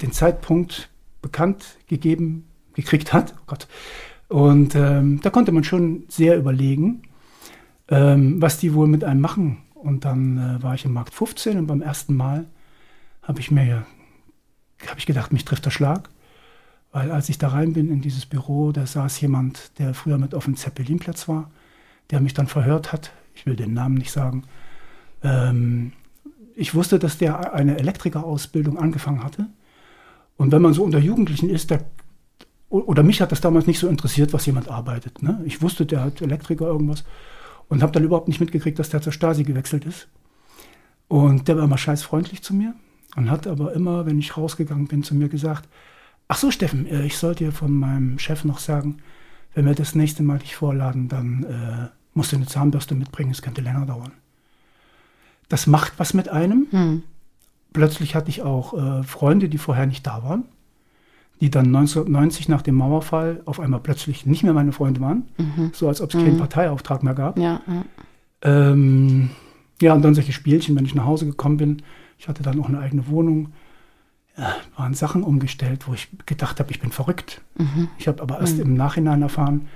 den 0.02 0.12
Zeitpunkt 0.12 0.90
bekannt 1.22 1.78
gegeben 1.88 2.48
gekriegt 2.74 3.14
hat. 3.14 3.36
Oh 3.38 3.44
Gott. 3.48 3.68
Und 4.28 4.76
ähm, 4.76 5.20
da 5.22 5.30
konnte 5.30 5.52
man 5.52 5.64
schon 5.64 6.06
sehr 6.08 6.38
überlegen, 6.38 7.04
ähm, 7.90 8.42
was 8.42 8.58
die 8.58 8.74
wohl 8.74 8.88
mit 8.88 9.04
einem 9.04 9.22
machen. 9.22 9.58
Und 9.76 10.06
dann 10.06 10.38
äh, 10.38 10.64
war 10.64 10.74
ich 10.74 10.86
im 10.86 10.94
Markt 10.94 11.14
15 11.14 11.58
und 11.58 11.68
beim 11.68 11.82
ersten 11.82 12.16
Mal 12.16 12.46
habe 13.22 13.40
ich 13.40 13.52
mir, 13.52 13.86
habe 14.88 15.00
ich 15.00 15.06
gedacht, 15.06 15.34
mich 15.34 15.46
trifft 15.46 15.66
der 15.66 15.72
Schlag. 15.72 16.10
Weil 16.92 17.12
als 17.12 17.30
ich 17.30 17.38
da 17.38 17.50
rein 17.50 17.74
bin 17.74 17.90
in 17.90 18.02
dieses 18.02 18.26
Büro, 18.26 18.72
da 18.72 18.86
saß 18.86 19.22
jemand, 19.22 19.78
der 19.80 19.94
früher 19.94 20.18
mit 20.18 20.36
auf 20.36 20.46
dem 20.46 20.58
Zeppelinplatz 20.58 21.28
war, 21.28 21.50
der 22.10 22.20
mich 22.20 22.34
dann 22.34 22.48
verhört 22.48 22.92
hat. 22.92 23.12
Ich 23.34 23.46
will 23.46 23.56
den 23.56 23.74
Namen 23.74 23.96
nicht 23.96 24.12
sagen. 24.12 24.44
Ähm, 25.24 25.94
ich 26.56 26.76
wusste, 26.76 27.00
dass 27.00 27.18
der 27.18 27.54
eine 27.54 27.78
Elektrikerausbildung 27.80 28.78
angefangen 28.78 29.24
hatte. 29.24 29.48
Und 30.38 30.52
wenn 30.52 30.62
man 30.62 30.74
so 30.74 30.84
unter 30.84 31.00
Jugendlichen 31.00 31.50
ist, 31.50 31.72
da, 31.72 31.80
oder 32.70 33.04
mich 33.04 33.22
hat 33.22 33.32
das 33.32 33.42
damals 33.42 33.68
nicht 33.68 33.80
so 33.80 33.88
interessiert, 33.88 34.34
was 34.34 34.46
jemand 34.46 34.68
arbeitet. 34.68 35.24
Ne? 35.24 35.42
Ich 35.46 35.62
wusste, 35.62 35.86
der 35.86 36.04
hat 36.04 36.22
Elektriker 36.22 36.66
irgendwas 36.66 37.04
und 37.70 37.82
habe 37.82 37.94
dann 37.94 38.04
überhaupt 38.04 38.28
nicht 38.28 38.42
mitgekriegt, 38.42 38.80
dass 38.80 38.90
der 38.90 39.02
zur 39.02 39.14
Stasi 39.14 39.44
gewechselt 39.44 39.86
ist. 39.86 40.10
Und 41.08 41.48
der 41.48 41.58
war 41.58 41.64
immer 41.64 41.78
scheiß 41.78 42.04
freundlich 42.04 42.42
zu 42.42 42.54
mir 42.54 42.74
und 43.16 43.30
hat 43.30 43.48
aber 43.48 43.74
immer, 43.74 44.06
wenn 44.06 44.20
ich 44.20 44.36
rausgegangen 44.36 44.88
bin, 44.88 45.04
zu 45.04 45.16
mir 45.16 45.30
gesagt, 45.30 45.68
ach 46.32 46.38
so 46.38 46.50
Steffen, 46.50 46.88
äh, 46.88 47.06
ich 47.06 47.18
sollte 47.18 47.44
dir 47.44 47.52
von 47.52 47.74
meinem 47.74 48.18
Chef 48.18 48.46
noch 48.46 48.60
sagen, 48.60 49.00
wenn 49.54 49.66
wir 49.66 49.76
das 49.76 49.96
nächste 49.96 50.24
Mal 50.24 50.40
dich 50.40 50.56
vorladen, 50.56 51.10
dann 51.10 51.44
äh, 51.44 51.90
musst 52.14 52.32
du 52.32 52.38
eine 52.38 52.46
Zahnbürste 52.46 52.96
mitbringen, 52.96 53.32
es 53.32 53.42
könnte 53.42 53.60
länger 53.60 53.86
dauern. 53.86 54.14
Das 55.50 55.68
macht 55.68 55.94
was 55.98 56.14
mit 56.14 56.30
einem. 56.30 56.68
Hm. 56.72 57.04
Plötzlich 57.74 58.16
hatte 58.16 58.30
ich 58.30 58.44
auch 58.44 58.74
äh, 58.74 59.04
Freunde, 59.04 59.50
die 59.50 59.58
vorher 59.58 59.86
nicht 59.86 60.08
da 60.08 60.24
waren, 60.24 60.46
die 61.42 61.52
dann 61.52 61.66
1990 61.66 62.48
nach 62.48 62.62
dem 62.62 62.76
Mauerfall 62.76 63.42
auf 63.44 63.60
einmal 63.60 63.82
plötzlich 63.82 64.26
nicht 64.26 64.44
mehr 64.44 64.54
meine 64.54 64.72
Freunde 64.72 65.02
waren, 65.02 65.28
mhm. 65.38 65.72
so 65.74 65.90
als 65.90 66.00
ob 66.00 66.12
es 66.12 66.16
mhm. 66.16 66.24
keinen 66.24 66.38
Parteiauftrag 66.38 67.04
mehr 67.04 67.14
gab. 67.14 67.38
Ja, 67.38 67.62
ja. 67.68 67.84
Ähm, 68.44 69.32
ja, 69.82 69.94
und 69.94 70.02
dann 70.02 70.16
solche 70.16 70.32
Spielchen, 70.32 70.78
wenn 70.78 70.86
ich 70.86 70.96
nach 70.96 71.06
Hause 71.06 71.26
gekommen 71.26 71.58
bin. 71.58 71.82
Ich 72.18 72.30
hatte 72.30 72.42
dann 72.42 72.60
auch 72.62 72.70
eine 72.70 72.80
eigene 72.80 73.08
Wohnung. 73.08 73.52
Ja, 74.38 74.56
waren 74.78 74.94
Sachen 74.94 75.24
umgestellt, 75.24 75.88
wo 75.88 75.94
ich 75.94 76.08
gedacht 76.26 76.60
habe, 76.60 76.72
ich 76.72 76.80
bin 76.80 76.92
verrückt. 76.92 77.42
Mhm. 77.58 77.90
Ich 77.98 78.08
habe 78.08 78.22
aber 78.22 78.40
erst 78.40 78.56
mhm. 78.56 78.62
im 78.62 78.74
Nachhinein 78.76 79.22
erfahren, 79.22 79.68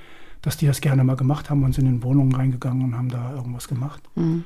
dass 0.41 0.57
die 0.57 0.65
das 0.65 0.79
gerne 0.79 1.03
mal 1.03 1.17
gemacht 1.17 1.49
haben 1.49 1.63
und 1.63 1.73
sind 1.73 1.87
in 1.87 2.03
Wohnungen 2.03 2.33
reingegangen 2.33 2.83
und 2.83 2.97
haben 2.97 3.09
da 3.09 3.33
irgendwas 3.35 3.67
gemacht. 3.67 4.01
Mhm. 4.15 4.45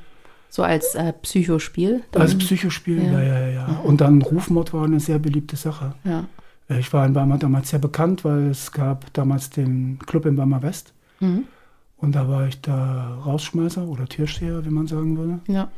So 0.49 0.63
als 0.63 0.95
äh, 0.95 1.13
Psychospiel? 1.13 2.01
Dann? 2.11 2.23
Als 2.23 2.35
Psychospiel, 2.37 3.03
ja, 3.03 3.21
ja, 3.21 3.39
ja. 3.39 3.47
ja. 3.49 3.67
Mhm. 3.67 3.79
Und 3.81 4.01
dann 4.01 4.21
Rufmord 4.21 4.73
war 4.73 4.85
eine 4.85 4.99
sehr 4.99 5.19
beliebte 5.19 5.55
Sache. 5.55 5.93
Ja. 6.03 6.25
Äh, 6.69 6.79
ich 6.79 6.91
war 6.91 7.05
in 7.05 7.13
Weimar 7.13 7.37
damals 7.37 7.69
sehr 7.69 7.79
bekannt, 7.79 8.25
weil 8.25 8.47
es 8.47 8.71
gab 8.71 9.13
damals 9.13 9.51
den 9.51 9.99
Club 10.05 10.25
in 10.25 10.37
Weimar 10.37 10.63
West. 10.63 10.93
Mhm. 11.19 11.45
Und 11.97 12.15
da 12.15 12.27
war 12.27 12.47
ich 12.47 12.61
da 12.61 13.19
Rausschmeißer 13.25 13.83
oder 13.83 14.07
Türsteher, 14.07 14.65
wie 14.65 14.69
man 14.69 14.87
sagen 14.87 15.17
würde. 15.17 15.39
Ja. 15.47 15.69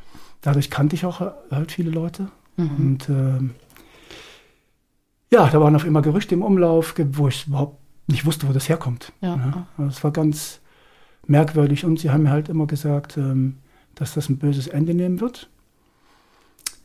Dadurch 0.41 0.69
kannte 0.69 0.95
ich 0.95 1.05
auch 1.05 1.19
halt 1.19 1.71
viele 1.71 1.91
Leute. 1.91 2.27
Mhm. 2.57 2.69
Und 2.77 3.09
äh, 3.09 3.49
ja, 5.31 5.49
da 5.49 5.61
waren 5.61 5.75
auf 5.75 5.85
immer 5.85 6.01
Gerüchte 6.01 6.35
im 6.35 6.41
Umlauf, 6.41 6.95
wo 7.13 7.27
ich 7.27 7.47
überhaupt 7.47 7.79
nicht 8.07 8.25
wusste, 8.25 8.47
wo 8.47 8.53
das 8.53 8.67
herkommt. 8.69 9.13
Ja. 9.21 9.35
ja. 9.37 9.67
Also 9.77 9.89
es 9.89 10.03
war 10.03 10.11
ganz 10.11 10.59
merkwürdig. 11.25 11.85
Und 11.85 11.99
sie 11.99 12.09
haben 12.09 12.23
mir 12.23 12.31
halt 12.31 12.49
immer 12.49 12.67
gesagt, 12.67 13.17
ähm, 13.17 13.57
dass 13.95 14.13
das 14.13 14.29
ein 14.29 14.37
böses 14.37 14.67
Ende 14.67 14.93
nehmen 14.93 15.21
wird. 15.21 15.49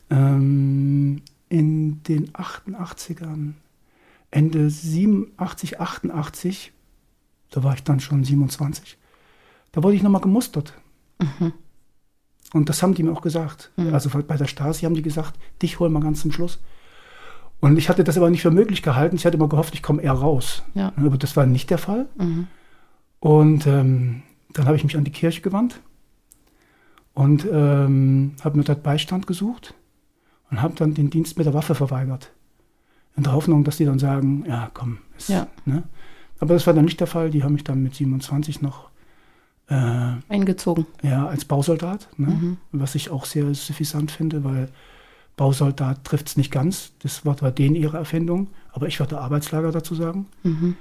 Ähm, 0.09 1.21
in 1.49 2.03
den 2.03 2.31
88ern, 2.31 3.53
Ende 4.31 4.69
87, 4.69 5.79
88, 5.79 6.73
da 7.51 7.63
war 7.63 7.73
ich 7.73 7.83
dann 7.83 7.99
schon 7.99 8.23
27, 8.23 8.97
da 9.71 9.83
wurde 9.83 9.95
ich 9.95 10.03
nochmal 10.03 10.21
gemustert. 10.21 10.73
Mhm. 11.19 11.53
Und 12.53 12.69
das 12.69 12.81
haben 12.81 12.93
die 12.93 13.03
mir 13.03 13.11
auch 13.11 13.21
gesagt. 13.21 13.71
Mhm. 13.75 13.93
Also 13.93 14.09
bei 14.09 14.37
der 14.37 14.47
Stasi 14.47 14.85
haben 14.85 14.95
die 14.95 15.01
gesagt, 15.01 15.37
dich 15.61 15.79
holen 15.79 15.93
wir 15.93 15.99
ganz 15.99 16.21
zum 16.21 16.31
Schluss. 16.31 16.59
Und 17.59 17.77
ich 17.77 17.89
hatte 17.89 18.03
das 18.03 18.17
aber 18.17 18.29
nicht 18.29 18.41
für 18.41 18.51
möglich 18.51 18.83
gehalten. 18.83 19.15
Ich 19.15 19.25
hatte 19.25 19.37
immer 19.37 19.49
gehofft, 19.49 19.73
ich 19.73 19.81
komme 19.81 20.01
eher 20.01 20.13
raus. 20.13 20.63
Ja. 20.75 20.93
Aber 20.95 21.17
das 21.17 21.35
war 21.35 21.45
nicht 21.45 21.69
der 21.69 21.79
Fall. 21.79 22.07
Mhm. 22.17 22.47
Und 23.19 23.65
ähm, 23.65 24.23
dann 24.53 24.65
habe 24.65 24.75
ich 24.75 24.83
mich 24.83 24.95
an 24.95 25.03
die 25.03 25.11
Kirche 25.11 25.41
gewandt 25.41 25.81
und 27.13 27.47
ähm, 27.51 28.35
habe 28.43 28.57
mir 28.57 28.63
dort 28.63 28.83
Beistand 28.83 29.25
gesucht 29.25 29.73
und 30.51 30.61
habe 30.61 30.75
dann 30.75 30.93
den 30.93 31.09
Dienst 31.09 31.37
mit 31.37 31.47
der 31.47 31.53
Waffe 31.53 31.73
verweigert. 31.73 32.31
In 33.15 33.23
der 33.23 33.33
Hoffnung, 33.33 33.63
dass 33.63 33.77
die 33.77 33.85
dann 33.85 33.97
sagen, 33.97 34.45
ja, 34.47 34.69
komm. 34.73 34.99
Ist, 35.17 35.29
ja. 35.29 35.47
Ne? 35.65 35.83
Aber 36.39 36.53
das 36.53 36.67
war 36.67 36.75
dann 36.75 36.85
nicht 36.85 36.99
der 36.99 37.07
Fall. 37.07 37.31
Die 37.31 37.43
haben 37.43 37.53
mich 37.53 37.63
dann 37.63 37.81
mit 37.81 37.95
27 37.95 38.61
noch 38.61 38.89
äh, 39.67 40.11
eingezogen. 40.29 40.85
Ja, 41.01 41.27
als 41.27 41.45
Bausoldat, 41.45 42.07
ne? 42.17 42.27
mhm. 42.27 42.57
was 42.71 42.93
ich 42.93 43.09
auch 43.09 43.25
sehr 43.25 43.51
suffisant 43.55 44.11
finde, 44.11 44.43
weil 44.43 44.69
Bausoldat 45.37 46.03
trifft 46.03 46.27
es 46.27 46.37
nicht 46.37 46.51
ganz. 46.51 46.91
Das 46.99 47.23
Wort 47.23 47.41
war 47.41 47.51
denen 47.51 47.75
ihre 47.75 47.97
Erfindung, 47.97 48.49
aber 48.73 48.87
ich 48.87 48.99
würde 48.99 49.19
Arbeitslager 49.19 49.71
dazu 49.71 49.95
sagen. 49.95 50.25
Mhm. 50.43 50.75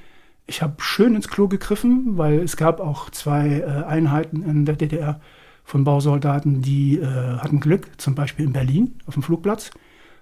Ich 0.49 0.63
habe 0.63 0.75
schön 0.79 1.15
ins 1.15 1.29
Klo 1.29 1.47
gegriffen, 1.47 2.19
weil 2.19 2.41
es 2.41 2.57
gab 2.57 2.81
auch 2.81 3.11
zwei 3.11 3.61
äh, 3.61 3.85
Einheiten 3.85 4.43
in 4.43 4.65
der 4.65 4.77
DDR, 4.77 5.21
von 5.67 5.83
Bausoldaten, 5.83 6.63
die 6.63 6.97
äh, 6.97 7.05
hatten 7.05 7.59
Glück, 7.59 7.89
zum 7.97 8.15
Beispiel 8.15 8.47
in 8.47 8.53
Berlin 8.53 8.95
auf 9.07 9.15
dem 9.15 9.25
Flugplatz. 9.25 9.71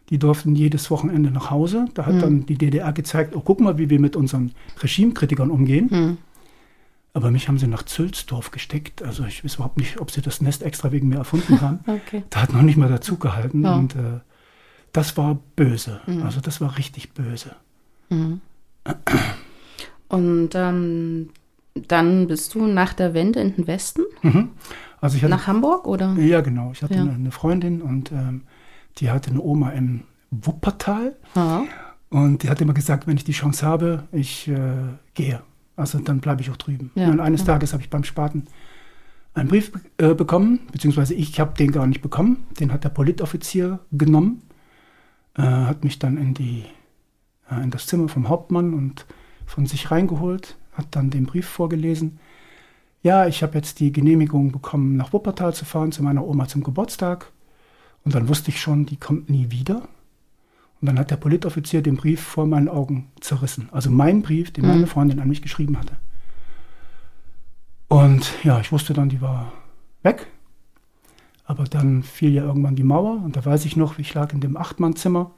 Die 0.08 0.18
durften 0.18 0.54
jedes 0.54 0.90
Wochenende 0.90 1.30
nach 1.30 1.50
Hause. 1.50 1.84
Da 1.94 2.06
hat 2.06 2.14
mhm. 2.14 2.20
dann 2.20 2.46
die 2.46 2.56
DDR 2.56 2.92
gezeigt, 2.92 3.36
oh, 3.36 3.42
guck 3.44 3.60
mal, 3.60 3.78
wie 3.78 3.90
wir 3.90 4.00
mit 4.00 4.16
unseren 4.16 4.52
Regimekritikern 4.82 5.50
umgehen. 5.50 5.88
Mhm. 5.90 6.18
Aber 7.14 7.30
mich 7.30 7.46
haben 7.48 7.58
sie 7.58 7.68
nach 7.68 7.84
Zülsdorf 7.84 8.50
gesteckt. 8.50 9.02
Also 9.02 9.24
ich 9.24 9.44
weiß 9.44 9.54
überhaupt 9.54 9.78
nicht, 9.78 10.00
ob 10.00 10.10
sie 10.10 10.20
das 10.20 10.40
Nest 10.40 10.62
extra 10.62 10.90
wegen 10.90 11.08
mir 11.08 11.18
erfunden 11.18 11.60
haben. 11.60 11.78
okay. 11.86 12.24
Da 12.28 12.42
hat 12.42 12.52
noch 12.52 12.62
nicht 12.62 12.76
mal 12.76 12.88
dazu 12.88 13.16
gehalten. 13.18 13.62
Ja. 13.62 13.76
Und 13.76 13.94
äh, 13.94 14.20
das 14.92 15.16
war 15.16 15.38
böse. 15.54 16.00
Mhm. 16.06 16.24
Also 16.24 16.40
das 16.40 16.60
war 16.60 16.76
richtig 16.76 17.12
böse. 17.12 17.54
Mhm. 18.10 18.40
Und 20.08 20.50
ähm, 20.54 21.30
dann 21.74 22.26
bist 22.26 22.54
du 22.54 22.66
nach 22.66 22.92
der 22.92 23.14
Wende 23.14 23.40
in 23.40 23.54
den 23.54 23.66
Westen? 23.68 24.02
Mhm. 24.22 24.50
Also 25.00 25.16
hatte, 25.18 25.28
Nach 25.28 25.46
Hamburg 25.46 25.86
oder? 25.86 26.14
Ja, 26.14 26.40
genau. 26.40 26.72
Ich 26.72 26.82
hatte 26.82 26.94
ja. 26.94 27.02
eine 27.02 27.30
Freundin 27.30 27.80
und 27.80 28.10
ähm, 28.10 28.42
die 28.98 29.10
hatte 29.10 29.30
eine 29.30 29.40
Oma 29.40 29.70
im 29.70 30.02
Wuppertal. 30.30 31.14
Aha. 31.34 31.64
Und 32.10 32.42
die 32.42 32.48
hat 32.48 32.60
immer 32.60 32.74
gesagt, 32.74 33.06
wenn 33.06 33.16
ich 33.16 33.24
die 33.24 33.32
Chance 33.32 33.66
habe, 33.66 34.04
ich 34.12 34.48
äh, 34.48 34.56
gehe. 35.14 35.42
Also 35.76 35.98
dann 35.98 36.20
bleibe 36.20 36.40
ich 36.40 36.50
auch 36.50 36.56
drüben. 36.56 36.90
Ja, 36.94 37.08
und 37.08 37.20
eines 37.20 37.40
ja. 37.40 37.46
Tages 37.46 37.72
habe 37.72 37.82
ich 37.82 37.90
beim 37.90 38.04
Spaten 38.04 38.44
einen 39.34 39.48
Brief 39.48 39.72
äh, 39.98 40.14
bekommen, 40.14 40.60
beziehungsweise 40.70 41.14
ich 41.14 41.40
habe 41.40 41.54
den 41.56 41.72
gar 41.72 41.86
nicht 41.86 42.02
bekommen. 42.02 42.46
Den 42.60 42.72
hat 42.72 42.84
der 42.84 42.90
Politoffizier 42.90 43.80
genommen, 43.90 44.42
äh, 45.36 45.42
hat 45.42 45.82
mich 45.82 45.98
dann 45.98 46.16
in, 46.16 46.34
die, 46.34 46.64
äh, 47.50 47.62
in 47.62 47.70
das 47.70 47.86
Zimmer 47.86 48.08
vom 48.08 48.28
Hauptmann 48.28 48.74
und 48.74 49.06
von 49.46 49.66
sich 49.66 49.90
reingeholt, 49.90 50.56
hat 50.72 50.86
dann 50.92 51.10
den 51.10 51.26
Brief 51.26 51.46
vorgelesen 51.46 52.18
ja, 53.04 53.26
ich 53.26 53.42
habe 53.42 53.54
jetzt 53.56 53.80
die 53.80 53.92
Genehmigung 53.92 54.50
bekommen, 54.50 54.96
nach 54.96 55.12
Wuppertal 55.12 55.52
zu 55.54 55.66
fahren, 55.66 55.92
zu 55.92 56.02
meiner 56.02 56.26
Oma 56.26 56.48
zum 56.48 56.64
Geburtstag. 56.64 57.30
Und 58.02 58.14
dann 58.14 58.28
wusste 58.28 58.50
ich 58.50 58.60
schon, 58.60 58.86
die 58.86 58.96
kommt 58.96 59.28
nie 59.28 59.50
wieder. 59.50 59.86
Und 60.84 60.88
dann 60.88 60.98
hat 60.98 61.10
der 61.10 61.16
Politoffizier 61.16 61.80
den 61.80 61.96
Brief 61.96 62.20
vor 62.20 62.46
meinen 62.46 62.68
Augen 62.68 63.10
zerrissen. 63.18 63.70
Also 63.72 63.88
mein 63.88 64.20
Brief, 64.20 64.52
den 64.52 64.66
meine 64.66 64.80
mhm. 64.80 64.86
Freundin 64.86 65.18
an 65.18 65.30
mich 65.30 65.40
geschrieben 65.40 65.78
hatte. 65.78 65.96
Und 67.88 68.34
ja, 68.44 68.60
ich 68.60 68.70
wusste 68.70 68.92
dann, 68.92 69.08
die 69.08 69.22
war 69.22 69.50
weg. 70.02 70.26
Aber 71.46 71.64
dann 71.64 72.02
fiel 72.02 72.34
ja 72.34 72.42
irgendwann 72.44 72.76
die 72.76 72.82
Mauer 72.82 73.22
und 73.24 73.34
da 73.34 73.42
weiß 73.42 73.64
ich 73.64 73.76
noch, 73.76 73.98
ich 73.98 74.12
lag 74.12 74.34
in 74.34 74.42
dem 74.42 74.58
Achtmannzimmer. 74.58 75.30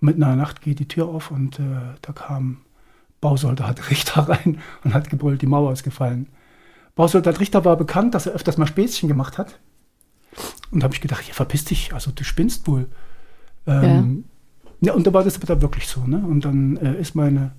Und 0.00 0.06
mitten 0.06 0.22
in 0.22 0.26
der 0.26 0.34
Nacht 0.34 0.60
geht 0.60 0.80
die 0.80 0.88
Tür 0.88 1.06
auf 1.06 1.30
und 1.30 1.60
äh, 1.60 1.94
da 2.02 2.12
kam 2.12 2.56
Bausoldat 3.20 3.90
Richter 3.90 4.28
rein 4.28 4.58
und 4.82 4.92
hat 4.92 5.08
gebrüllt, 5.08 5.40
die 5.40 5.46
Mauer 5.46 5.72
ist 5.72 5.84
gefallen. 5.84 6.26
Bausoldat 6.96 7.38
Richter 7.38 7.64
war 7.64 7.76
bekannt, 7.76 8.12
dass 8.12 8.26
er 8.26 8.32
öfters 8.32 8.58
mal 8.58 8.66
Späßchen 8.66 9.08
gemacht 9.08 9.38
hat. 9.38 9.60
Und 10.72 10.80
da 10.80 10.86
habe 10.86 10.94
ich 10.94 11.00
gedacht, 11.00 11.28
ja, 11.28 11.32
verpiss 11.32 11.64
dich, 11.64 11.94
also 11.94 12.10
du 12.10 12.24
spinnst 12.24 12.66
wohl. 12.66 12.88
Ähm, 13.68 14.24
ja. 14.24 14.33
Ja. 14.80 14.92
und 14.94 15.06
da 15.06 15.12
war 15.12 15.24
das 15.24 15.40
aber 15.40 15.62
wirklich 15.62 15.86
so. 15.86 16.06
Ne? 16.06 16.24
Und 16.26 16.44
dann 16.44 16.76
äh, 16.76 17.00
ist 17.00 17.14
meine 17.14 17.52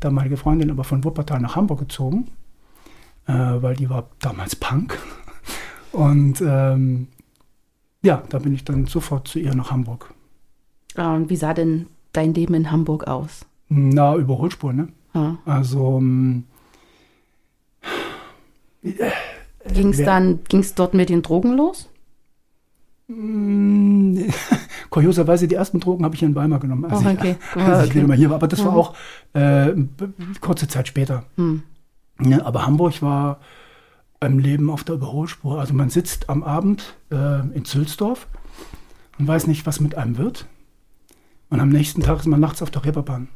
damalige 0.00 0.36
Freundin 0.36 0.70
aber 0.70 0.84
von 0.84 1.04
Wuppertal 1.04 1.40
nach 1.40 1.56
Hamburg 1.56 1.80
gezogen, 1.80 2.28
äh, 3.26 3.32
weil 3.32 3.76
die 3.76 3.88
war 3.88 4.08
damals 4.20 4.56
Punk. 4.56 4.98
Und 5.92 6.40
ähm, 6.40 7.08
ja, 8.02 8.22
da 8.30 8.38
bin 8.38 8.54
ich 8.54 8.64
dann 8.64 8.86
sofort 8.86 9.28
zu 9.28 9.38
ihr 9.38 9.54
nach 9.54 9.70
Hamburg. 9.70 10.14
Ah, 10.96 11.14
und 11.14 11.28
wie 11.28 11.36
sah 11.36 11.54
denn 11.54 11.86
dein 12.12 12.32
Leben 12.34 12.54
in 12.54 12.70
Hamburg 12.70 13.06
aus? 13.06 13.44
Na, 13.68 14.16
Überholspur, 14.16 14.72
ne? 14.72 14.88
Ah. 15.12 15.34
Also 15.44 15.98
ähm, 15.98 16.44
Ging 18.82 19.90
es 19.90 19.98
dann, 19.98 20.40
ging 20.48 20.60
es 20.60 20.74
dort 20.74 20.94
mit 20.94 21.08
den 21.08 21.22
Drogen 21.22 21.56
los? 21.56 21.88
Kurioserweise, 24.92 25.48
die 25.48 25.54
ersten 25.54 25.80
Drogen 25.80 26.04
habe 26.04 26.14
ich 26.14 26.22
in 26.22 26.34
Weimar 26.34 26.58
genommen, 26.60 26.84
als 26.84 27.00
Oh, 27.04 27.08
ich, 27.08 27.18
okay. 27.18 27.36
als 27.54 27.88
ich 27.88 27.96
Okay. 28.04 28.14
hier 28.16 28.28
war. 28.28 28.36
Aber 28.36 28.46
das 28.46 28.62
war 28.62 28.72
Mhm. 28.72 28.76
auch 28.78 28.94
äh, 29.32 29.72
kurze 30.42 30.68
Zeit 30.68 30.86
später. 30.86 31.24
Hm. 31.36 31.62
Ja, 32.20 32.44
aber 32.44 32.66
Hamburg 32.66 33.00
war 33.00 33.40
im 34.20 34.38
Leben 34.38 34.68
auf 34.68 34.84
der 34.84 34.96
Überholspur. 34.96 35.58
Also 35.58 35.72
man 35.72 35.88
sitzt 35.88 36.28
am 36.28 36.42
Abend 36.42 36.94
äh, 37.10 37.40
in 37.56 37.64
Zülsdorf 37.64 38.28
und 39.18 39.26
weiß 39.26 39.46
nicht, 39.46 39.64
was 39.66 39.80
mit 39.80 39.94
einem 39.96 40.18
wird. 40.18 40.46
Und 41.48 41.60
am 41.60 41.70
nächsten 41.70 42.02
Tag 42.02 42.18
ist 42.20 42.26
man 42.26 42.38
nachts 42.40 42.60
auf 42.60 42.70
der 42.70 42.84
Reeperbahn. 42.84 43.28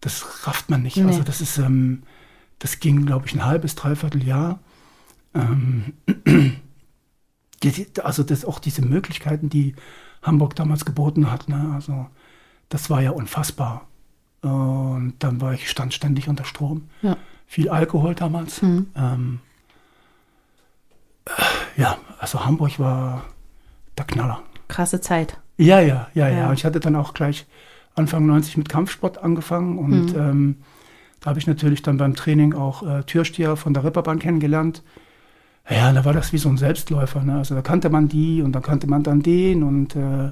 Das 0.00 0.46
rafft 0.46 0.70
man 0.70 0.82
nicht. 0.82 0.96
Nee. 0.96 1.04
Also 1.04 1.22
das 1.22 1.40
ist, 1.40 1.56
ähm, 1.58 2.02
das 2.58 2.80
ging, 2.80 3.06
glaube 3.06 3.26
ich, 3.28 3.34
ein 3.34 3.44
halbes, 3.46 3.76
dreiviertel 3.76 4.24
Jahr. 4.26 4.58
Ähm, 5.34 5.94
also 8.02 8.24
das 8.24 8.44
auch 8.44 8.58
diese 8.58 8.82
Möglichkeiten, 8.82 9.48
die 9.48 9.74
Hamburg 10.24 10.56
damals 10.56 10.84
geboten 10.84 11.30
hat. 11.30 11.48
Ne? 11.48 11.70
Also 11.74 12.06
das 12.70 12.90
war 12.90 13.00
ja 13.00 13.10
unfassbar. 13.12 13.86
Und 14.42 15.14
dann 15.20 15.40
war 15.40 15.54
ich 15.54 15.70
stand 15.70 15.94
ständig 15.94 16.28
unter 16.28 16.44
Strom 16.44 16.88
Ja. 17.02 17.16
viel 17.46 17.68
Alkohol 17.70 18.14
damals. 18.14 18.60
Mhm. 18.60 18.88
Ähm, 18.96 19.40
äh, 21.26 21.80
ja, 21.80 21.96
also 22.18 22.44
Hamburg 22.44 22.78
war 22.78 23.24
der 23.96 24.04
Knaller. 24.04 24.42
Krasse 24.68 25.00
Zeit. 25.00 25.38
Ja, 25.56 25.80
ja, 25.80 26.08
ja, 26.14 26.28
ja. 26.28 26.36
Ja. 26.38 26.48
Und 26.48 26.54
ich 26.54 26.64
hatte 26.64 26.80
dann 26.80 26.96
auch 26.96 27.14
gleich 27.14 27.46
Anfang 27.94 28.26
90 28.26 28.56
mit 28.56 28.68
Kampfsport 28.68 29.18
angefangen 29.18 29.78
und 29.78 30.12
Mhm. 30.14 30.18
ähm, 30.20 30.56
da 31.20 31.30
habe 31.30 31.38
ich 31.38 31.46
natürlich 31.46 31.80
dann 31.82 31.96
beim 31.96 32.14
Training 32.14 32.52
auch 32.54 32.82
äh, 32.82 33.02
Türsteher 33.04 33.56
von 33.56 33.72
der 33.72 33.84
Ripperbahn 33.84 34.18
kennengelernt. 34.18 34.82
Ja, 35.70 35.92
da 35.92 36.04
war 36.04 36.12
das 36.12 36.32
wie 36.32 36.38
so 36.38 36.48
ein 36.48 36.58
Selbstläufer. 36.58 37.22
Ne? 37.22 37.38
Also 37.38 37.54
da 37.54 37.62
kannte 37.62 37.88
man 37.90 38.08
die 38.08 38.42
und 38.42 38.52
da 38.52 38.60
kannte 38.60 38.86
man 38.86 39.02
dann 39.02 39.22
den 39.22 39.62
und 39.62 39.96
äh, 39.96 40.30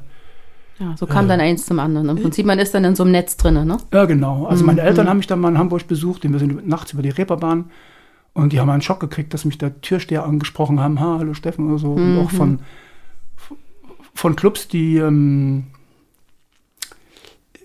Ja, 0.78 0.96
so 0.96 1.06
kam 1.06 1.24
Äh. 1.24 1.28
dann 1.28 1.40
eins 1.40 1.64
zum 1.66 1.78
anderen. 1.78 2.08
Im 2.10 2.16
Prinzip, 2.20 2.44
man 2.44 2.58
ist 2.58 2.74
dann 2.74 2.84
in 2.84 2.94
so 2.96 3.02
einem 3.04 3.12
Netz 3.12 3.36
drin, 3.36 3.54
ne? 3.66 3.76
Ja, 3.92 4.04
genau. 4.04 4.46
Also 4.46 4.64
meine 4.64 4.82
Mhm. 4.82 4.88
Eltern 4.88 5.08
haben 5.08 5.16
mich 5.18 5.26
dann 5.26 5.40
mal 5.40 5.48
in 5.50 5.58
Hamburg 5.58 5.86
besucht, 5.88 6.24
und 6.24 6.32
wir 6.32 6.38
sind 6.38 6.66
nachts 6.68 6.92
über 6.92 7.02
die 7.02 7.10
Reeperbahn 7.10 7.70
und 8.34 8.52
die 8.52 8.60
haben 8.60 8.68
einen 8.70 8.82
Schock 8.82 9.00
gekriegt, 9.00 9.32
dass 9.32 9.44
mich 9.44 9.58
der 9.58 9.80
Türsteher 9.80 10.24
angesprochen 10.24 10.80
haben, 10.80 11.00
ha, 11.00 11.16
hallo 11.18 11.34
Steffen 11.34 11.68
oder 11.68 11.78
so. 11.78 11.92
Und 11.94 12.12
Mhm. 12.14 12.18
auch 12.18 12.30
von, 12.30 12.58
von 14.14 14.36
Clubs, 14.36 14.68
die 14.68 14.96
ähm, 14.98 15.64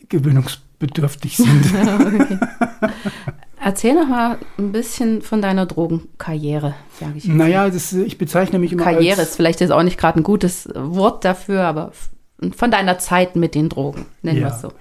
gewöhnungsbedürftig 0.09 1.37
sind. 1.37 1.65
okay. 1.75 2.39
Erzähl 3.67 3.95
noch 3.95 4.07
mal 4.07 4.37
ein 4.57 4.71
bisschen 4.71 5.21
von 5.21 5.41
deiner 5.41 5.65
Drogenkarriere, 5.65 6.73
sage 6.97 7.17
ich. 7.17 7.25
jetzt. 7.25 7.35
naja, 7.35 7.69
das, 7.69 7.91
ich 7.91 8.17
bezeichne 8.17 8.59
mich 8.59 8.71
immer 8.71 8.85
Karriere 8.85 9.19
als... 9.19 9.31
ist 9.31 9.35
vielleicht 9.35 9.59
jetzt 9.59 9.71
auch 9.71 9.83
nicht 9.83 9.99
gerade 9.99 10.21
ein 10.21 10.23
gutes 10.23 10.69
Wort 10.73 11.25
dafür, 11.25 11.63
aber 11.63 11.91
von 12.55 12.71
deiner 12.71 12.97
Zeit 12.97 13.35
mit 13.35 13.55
den 13.55 13.67
Drogen, 13.67 14.05
nennen 14.21 14.37
wir 14.37 14.47
Ja. 14.47 14.55
es 14.55 14.61
so. 14.61 14.71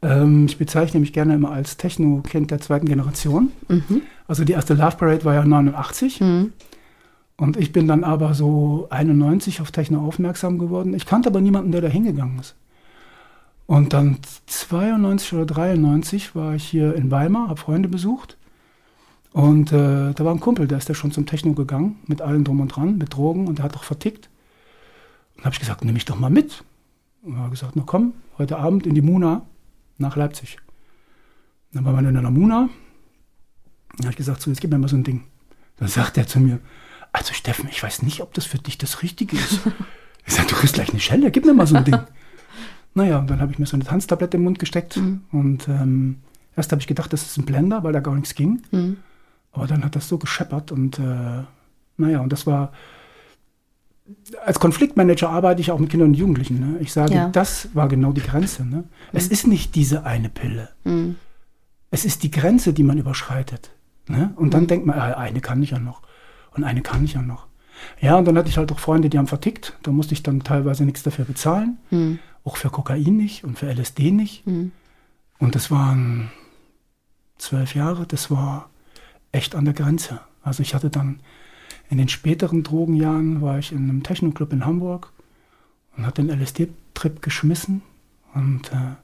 Ähm, 0.00 0.46
ich 0.46 0.56
bezeichne 0.56 0.98
mich 1.00 1.12
gerne 1.12 1.34
immer 1.34 1.50
als 1.50 1.76
Techno-Kind 1.76 2.50
der 2.50 2.60
zweiten 2.62 2.86
Generation. 2.86 3.52
Mhm. 3.68 4.00
Also 4.26 4.44
die 4.44 4.54
erste 4.54 4.72
Love 4.72 4.96
Parade 4.96 5.26
war 5.26 5.34
ja 5.34 5.44
89. 5.44 6.20
Mhm. 6.22 6.54
Und 7.36 7.58
ich 7.58 7.70
bin 7.70 7.86
dann 7.86 8.02
aber 8.02 8.32
so 8.32 8.86
91 8.88 9.60
auf 9.60 9.72
Techno 9.72 10.06
aufmerksam 10.06 10.58
geworden. 10.58 10.94
Ich 10.94 11.04
kannte 11.04 11.28
aber 11.28 11.42
niemanden, 11.42 11.70
der 11.70 11.82
da 11.82 11.88
hingegangen 11.88 12.38
ist. 12.38 12.54
Und 13.66 13.92
dann 13.92 14.18
92 14.46 15.32
oder 15.34 15.46
93 15.46 16.34
war 16.34 16.54
ich 16.54 16.64
hier 16.64 16.94
in 16.94 17.10
Weimar, 17.10 17.48
habe 17.48 17.60
Freunde 17.60 17.88
besucht. 17.88 18.36
Und 19.32 19.72
äh, 19.72 20.12
da 20.12 20.24
war 20.24 20.34
ein 20.34 20.40
Kumpel, 20.40 20.68
der 20.68 20.78
ist 20.78 20.88
ja 20.88 20.94
schon 20.94 21.12
zum 21.12 21.24
Techno 21.24 21.54
gegangen, 21.54 21.96
mit 22.06 22.20
allem 22.20 22.44
drum 22.44 22.60
und 22.60 22.68
dran, 22.68 22.98
mit 22.98 23.14
Drogen 23.14 23.46
und 23.46 23.58
der 23.58 23.64
hat 23.64 23.74
doch 23.74 23.84
vertickt. 23.84 24.28
Und 25.36 25.44
habe 25.44 25.54
ich 25.54 25.60
gesagt, 25.60 25.84
nehme 25.84 25.96
ich 25.96 26.04
doch 26.04 26.18
mal 26.18 26.30
mit. 26.30 26.64
Und 27.22 27.36
er 27.36 27.44
hat 27.44 27.50
gesagt, 27.50 27.72
na 27.74 27.82
komm, 27.86 28.12
heute 28.36 28.58
Abend 28.58 28.86
in 28.86 28.94
die 28.94 29.00
Muna 29.00 29.42
nach 29.96 30.16
Leipzig. 30.16 30.58
Dann 31.72 31.84
waren 31.84 31.94
wir 32.04 32.10
in 32.10 32.16
einer 32.16 32.30
Muna. 32.30 32.68
Dann 33.96 34.06
habe 34.06 34.10
ich 34.10 34.16
gesagt, 34.16 34.42
so, 34.42 34.50
jetzt 34.50 34.60
gib 34.60 34.70
mir 34.70 34.78
mal 34.78 34.88
so 34.88 34.96
ein 34.96 35.04
Ding. 35.04 35.24
Dann 35.78 35.88
sagt 35.88 36.18
er 36.18 36.26
zu 36.26 36.38
mir, 36.38 36.58
also 37.12 37.32
Steffen, 37.32 37.68
ich 37.70 37.82
weiß 37.82 38.02
nicht, 38.02 38.20
ob 38.20 38.34
das 38.34 38.44
für 38.44 38.58
dich 38.58 38.78
das 38.78 39.02
Richtige 39.02 39.36
ist. 39.36 39.60
Ich 40.24 40.34
sage, 40.34 40.46
du 40.50 40.54
kriegst 40.54 40.74
gleich 40.74 40.88
eine 40.90 41.00
Schelle, 41.00 41.32
gib 41.32 41.44
mir 41.44 41.52
mal 41.52 41.66
so 41.66 41.74
ein 41.74 41.84
Ding. 41.84 41.98
Naja, 42.94 43.18
und 43.18 43.30
dann 43.30 43.40
habe 43.40 43.52
ich 43.52 43.58
mir 43.58 43.66
so 43.66 43.76
eine 43.76 43.84
Tanztablette 43.84 44.36
im 44.36 44.44
Mund 44.44 44.58
gesteckt. 44.58 44.96
Mhm. 44.96 45.22
Und 45.32 45.68
ähm, 45.68 46.18
erst 46.56 46.72
habe 46.72 46.80
ich 46.80 46.86
gedacht, 46.86 47.12
das 47.12 47.22
ist 47.22 47.38
ein 47.38 47.44
Blender, 47.46 47.82
weil 47.84 47.92
da 47.92 48.00
gar 48.00 48.14
nichts 48.14 48.34
ging. 48.34 48.62
Mhm. 48.70 48.98
Aber 49.52 49.66
dann 49.66 49.84
hat 49.84 49.96
das 49.96 50.08
so 50.08 50.18
gescheppert 50.18 50.72
und 50.72 50.98
äh, 50.98 51.42
naja, 51.98 52.20
und 52.20 52.32
das 52.32 52.46
war, 52.46 52.72
als 54.44 54.58
Konfliktmanager 54.58 55.28
arbeite 55.30 55.60
ich 55.60 55.70
auch 55.70 55.78
mit 55.78 55.90
Kindern 55.90 56.08
und 56.08 56.14
Jugendlichen. 56.14 56.58
Ne? 56.60 56.78
Ich 56.80 56.92
sage, 56.92 57.14
Ja. 57.14 57.28
das 57.28 57.68
war 57.74 57.88
genau 57.88 58.12
die 58.12 58.20
Grenze. 58.22 58.64
Ne? 58.64 58.84
Es 59.12 59.28
ist 59.28 59.46
nicht 59.46 59.74
diese 59.74 60.04
eine 60.04 60.28
Pille. 60.28 60.68
Mhm. 60.84 61.16
Es 61.90 62.04
ist 62.04 62.22
die 62.22 62.30
Grenze, 62.30 62.72
die 62.72 62.82
man 62.82 62.98
überschreitet. 62.98 63.70
Ne? 64.08 64.32
Und 64.36 64.46
Mhm. 64.46 64.50
dann 64.50 64.66
denkt 64.66 64.86
man, 64.86 64.98
ah, 64.98 65.12
eine 65.18 65.40
kann 65.40 65.62
ich 65.62 65.70
ja 65.70 65.78
noch. 65.78 66.02
Und 66.54 66.64
eine 66.64 66.82
kann 66.82 67.04
ich 67.04 67.12
ja 67.14 67.22
noch. 67.22 67.46
Ja, 68.00 68.16
und 68.16 68.26
dann 68.26 68.36
hatte 68.36 68.48
ich 68.48 68.56
halt 68.56 68.72
auch 68.72 68.78
Freunde, 68.78 69.08
die 69.08 69.18
haben 69.18 69.26
vertickt. 69.26 69.76
Da 69.82 69.90
musste 69.90 70.14
ich 70.14 70.22
dann 70.22 70.42
teilweise 70.42 70.84
nichts 70.84 71.02
dafür 71.02 71.24
bezahlen. 71.24 71.78
Mhm. 71.90 72.18
Auch 72.44 72.56
für 72.56 72.70
Kokain 72.70 73.16
nicht 73.16 73.44
und 73.44 73.58
für 73.58 73.72
LSD 73.72 74.10
nicht. 74.10 74.46
Mhm. 74.46 74.72
Und 75.38 75.54
das 75.54 75.70
waren 75.70 76.30
zwölf 77.38 77.74
Jahre, 77.74 78.06
das 78.06 78.30
war 78.30 78.70
echt 79.32 79.54
an 79.54 79.64
der 79.64 79.74
Grenze. 79.74 80.20
Also 80.42 80.62
ich 80.62 80.74
hatte 80.74 80.90
dann 80.90 81.20
in 81.90 81.98
den 81.98 82.08
späteren 82.08 82.62
Drogenjahren 82.62 83.42
war 83.42 83.58
ich 83.58 83.72
in 83.72 83.88
einem 83.88 84.02
Techno-Club 84.02 84.52
in 84.52 84.64
Hamburg 84.64 85.12
und 85.96 86.06
hatte 86.06 86.22
den 86.22 86.40
LSD-Trip 86.40 87.20
geschmissen 87.20 87.82
und 88.34 88.72
äh, 88.72 88.96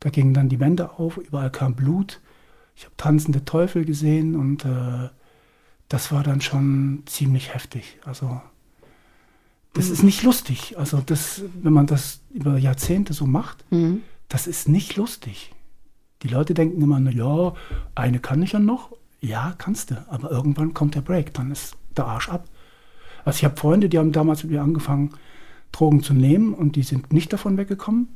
da 0.00 0.10
gingen 0.10 0.34
dann 0.34 0.48
die 0.48 0.58
Wände 0.58 0.98
auf, 0.98 1.18
überall 1.18 1.50
kam 1.50 1.74
Blut. 1.74 2.20
Ich 2.74 2.84
habe 2.84 2.96
tanzende 2.96 3.44
Teufel 3.44 3.84
gesehen 3.84 4.34
und 4.34 4.64
äh, 4.64 5.10
das 5.92 6.10
war 6.10 6.22
dann 6.22 6.40
schon 6.40 7.02
ziemlich 7.06 7.52
heftig. 7.54 7.98
Also 8.06 8.40
das 9.74 9.90
ist 9.90 10.02
nicht 10.02 10.22
lustig. 10.22 10.78
Also 10.78 11.02
das, 11.04 11.42
wenn 11.62 11.72
man 11.72 11.86
das 11.86 12.20
über 12.32 12.56
Jahrzehnte 12.58 13.12
so 13.12 13.26
macht, 13.26 13.64
Mhm. 13.70 14.00
das 14.28 14.46
ist 14.46 14.68
nicht 14.68 14.96
lustig. 14.96 15.52
Die 16.22 16.28
Leute 16.28 16.54
denken 16.54 16.80
immer, 16.80 16.98
na 17.00 17.10
ja, 17.10 17.54
eine 17.94 18.20
kann 18.20 18.42
ich 18.42 18.52
ja 18.52 18.58
noch. 18.58 18.92
Ja, 19.20 19.54
kannst 19.58 19.90
du. 19.90 20.04
Aber 20.08 20.30
irgendwann 20.30 20.72
kommt 20.72 20.94
der 20.94 21.00
Break, 21.02 21.34
dann 21.34 21.50
ist 21.50 21.76
der 21.96 22.06
Arsch 22.06 22.28
ab. 22.30 22.48
Also 23.24 23.38
ich 23.38 23.44
habe 23.44 23.56
Freunde, 23.56 23.88
die 23.88 23.98
haben 23.98 24.12
damals 24.12 24.42
mit 24.44 24.52
mir 24.52 24.62
angefangen, 24.62 25.12
Drogen 25.72 26.02
zu 26.02 26.14
nehmen 26.14 26.54
und 26.54 26.76
die 26.76 26.82
sind 26.82 27.12
nicht 27.12 27.32
davon 27.32 27.56
weggekommen. 27.58 28.08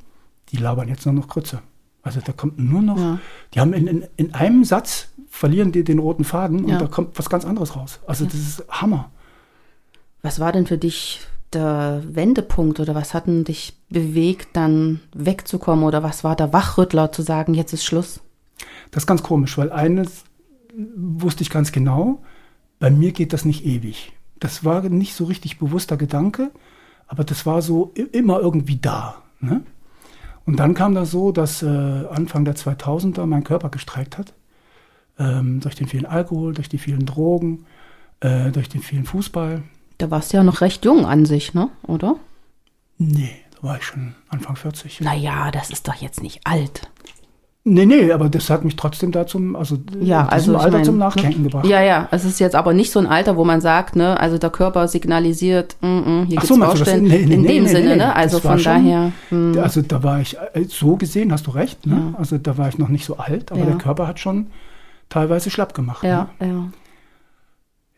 Die 0.50 0.56
labern 0.56 0.88
jetzt 0.88 1.04
nur 1.06 1.14
noch 1.14 1.28
Krütze. 1.28 1.60
Also 2.06 2.20
da 2.24 2.32
kommt 2.32 2.58
nur 2.58 2.82
noch, 2.82 2.96
Ja. 2.98 3.18
die 3.52 3.60
haben 3.60 3.72
in, 3.72 3.86
in, 3.88 4.04
in 4.16 4.32
einem 4.34 4.62
Satz 4.64 5.08
verlieren 5.28 5.72
die 5.72 5.82
den 5.82 5.98
roten 5.98 6.22
Faden 6.24 6.68
Ja. 6.68 6.74
und 6.76 6.82
da 6.82 6.86
kommt 6.86 7.18
was 7.18 7.28
ganz 7.28 7.44
anderes 7.44 7.74
raus. 7.74 7.98
Also 8.06 8.24
das 8.24 8.34
ist 8.34 8.64
Hammer. 8.70 9.10
Was 10.22 10.38
war 10.38 10.52
denn 10.52 10.66
für 10.66 10.78
dich 10.78 11.20
der 11.52 12.02
Wendepunkt 12.08 12.78
oder 12.80 12.94
was 12.94 13.12
hat 13.12 13.26
denn 13.26 13.42
dich 13.44 13.74
bewegt, 13.90 14.50
dann 14.54 15.00
wegzukommen 15.14 15.84
oder 15.84 16.02
was 16.02 16.22
war 16.24 16.36
der 16.36 16.52
Wachrüttler 16.52 17.10
zu 17.12 17.22
sagen, 17.22 17.54
jetzt 17.54 17.72
ist 17.72 17.84
Schluss? 17.84 18.20
Das 18.92 19.02
ist 19.02 19.06
ganz 19.08 19.22
komisch, 19.24 19.58
weil 19.58 19.72
eines 19.72 20.24
wusste 20.96 21.42
ich 21.42 21.50
ganz 21.50 21.72
genau, 21.72 22.22
bei 22.78 22.90
mir 22.90 23.12
geht 23.12 23.32
das 23.32 23.44
nicht 23.44 23.64
ewig. 23.64 24.12
Das 24.38 24.64
war 24.64 24.82
nicht 24.88 25.14
so 25.14 25.24
richtig 25.24 25.58
bewusster 25.58 25.96
Gedanke, 25.96 26.50
aber 27.08 27.24
das 27.24 27.46
war 27.46 27.62
so 27.62 27.92
immer 28.12 28.40
irgendwie 28.40 28.76
da. 28.76 29.22
Ne? 29.40 29.62
Und 30.46 30.56
dann 30.60 30.74
kam 30.74 30.94
das 30.94 31.10
so, 31.10 31.32
dass 31.32 31.62
äh, 31.62 31.66
Anfang 31.66 32.44
der 32.44 32.54
2000er 32.54 33.26
mein 33.26 33.44
Körper 33.44 33.68
gestreikt 33.68 34.16
hat. 34.16 34.32
Ähm, 35.18 35.60
durch 35.60 35.74
den 35.74 35.88
vielen 35.88 36.06
Alkohol, 36.06 36.54
durch 36.54 36.68
die 36.68 36.78
vielen 36.78 37.04
Drogen, 37.04 37.66
äh, 38.20 38.50
durch 38.52 38.68
den 38.68 38.80
vielen 38.80 39.04
Fußball. 39.04 39.62
Da 39.98 40.10
warst 40.10 40.32
du 40.32 40.36
ja 40.36 40.44
noch 40.44 40.60
recht 40.60 40.84
jung 40.84 41.04
an 41.04 41.26
sich, 41.26 41.52
ne? 41.54 41.70
Oder? 41.82 42.16
Nee, 42.98 43.34
da 43.56 43.68
war 43.68 43.78
ich 43.78 43.84
schon 43.84 44.14
Anfang 44.28 44.56
40. 44.56 45.00
Naja, 45.00 45.50
das 45.50 45.70
ist 45.70 45.88
doch 45.88 45.94
jetzt 45.96 46.22
nicht 46.22 46.40
alt. 46.44 46.90
Nee, 47.68 47.84
nee, 47.84 48.12
aber 48.12 48.28
das 48.28 48.48
hat 48.48 48.64
mich 48.64 48.76
trotzdem 48.76 49.10
da 49.10 49.26
zum, 49.26 49.56
also, 49.56 49.76
Ja, 50.00 50.20
in 50.22 50.38
diesem 50.38 50.54
also 50.54 50.56
Alter 50.56 50.76
mein, 50.76 50.84
zum 50.84 50.98
Nachdenken 50.98 51.42
ne? 51.42 51.48
gebracht. 51.48 51.66
Ja, 51.66 51.82
ja, 51.82 52.06
es 52.12 52.24
ist 52.24 52.38
jetzt 52.38 52.54
aber 52.54 52.72
nicht 52.74 52.92
so 52.92 53.00
ein 53.00 53.06
Alter, 53.08 53.36
wo 53.36 53.44
man 53.44 53.60
sagt, 53.60 53.96
ne, 53.96 54.20
also 54.20 54.38
der 54.38 54.50
Körper 54.50 54.86
signalisiert, 54.86 55.76
mm, 55.80 55.86
mm, 55.86 56.26
hier 56.26 56.38
Ach 56.38 56.42
gibt's 56.42 56.46
so? 56.48 56.58
Baustellen. 56.58 57.02
Nee, 57.04 57.24
nee, 57.26 57.34
in 57.34 57.40
nee, 57.42 57.48
dem 57.58 57.66
Sinne, 57.66 57.96
ne? 57.96 58.14
Also 58.14 58.38
von 58.38 58.60
schon- 58.60 58.84
daher. 58.84 59.10
hm, 59.30 59.58
Also 59.60 59.82
da 59.82 60.00
war 60.04 60.20
ich, 60.20 60.36
äh, 60.54 60.62
so 60.68 60.94
gesehen 60.96 61.32
hast 61.32 61.48
du 61.48 61.50
recht, 61.50 61.86
ne? 61.88 62.12
Ja. 62.12 62.18
also 62.20 62.38
da 62.38 62.56
war 62.56 62.68
ich 62.68 62.78
noch 62.78 62.88
nicht 62.88 63.04
so 63.04 63.16
alt, 63.16 63.50
aber 63.50 63.60
Ja. 63.60 63.66
der 63.66 63.78
Körper 63.78 64.06
hat 64.06 64.20
schon 64.20 64.46
teilweise 65.08 65.50
schlapp 65.50 65.74
gemacht. 65.74 66.04
ja, 66.04 66.28
Ne? 66.38 66.70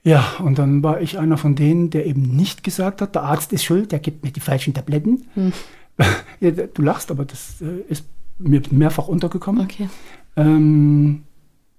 ja. 0.05 0.13
ja, 0.39 0.45
und 0.45 0.59
dann 0.59 0.83
war 0.83 1.03
ich 1.03 1.19
einer 1.19 1.37
von 1.37 1.55
denen, 1.57 1.91
der 1.91 2.07
eben 2.07 2.23
nicht 2.23 2.65
gesagt 2.65 3.03
hat, 3.03 3.15
der 3.15 3.25
Arzt 3.25 3.53
ist 3.53 3.65
schuld, 3.65 3.93
der 3.93 3.99
gibt 3.99 4.25
mir 4.25 4.31
die 4.31 4.41
falschen 4.41 4.73
Tabletten. 4.73 5.27
Hm. 5.35 5.53
ja, 6.41 6.51
du 6.53 6.81
lachst, 6.81 7.11
aber 7.11 7.27
das 7.27 7.61
äh, 7.61 7.83
ist 7.93 8.07
mir 8.39 8.63
mehrfach 8.71 9.09
untergekommen. 9.09 9.63
Okay. 9.65 9.89
Ähm, 10.37 11.23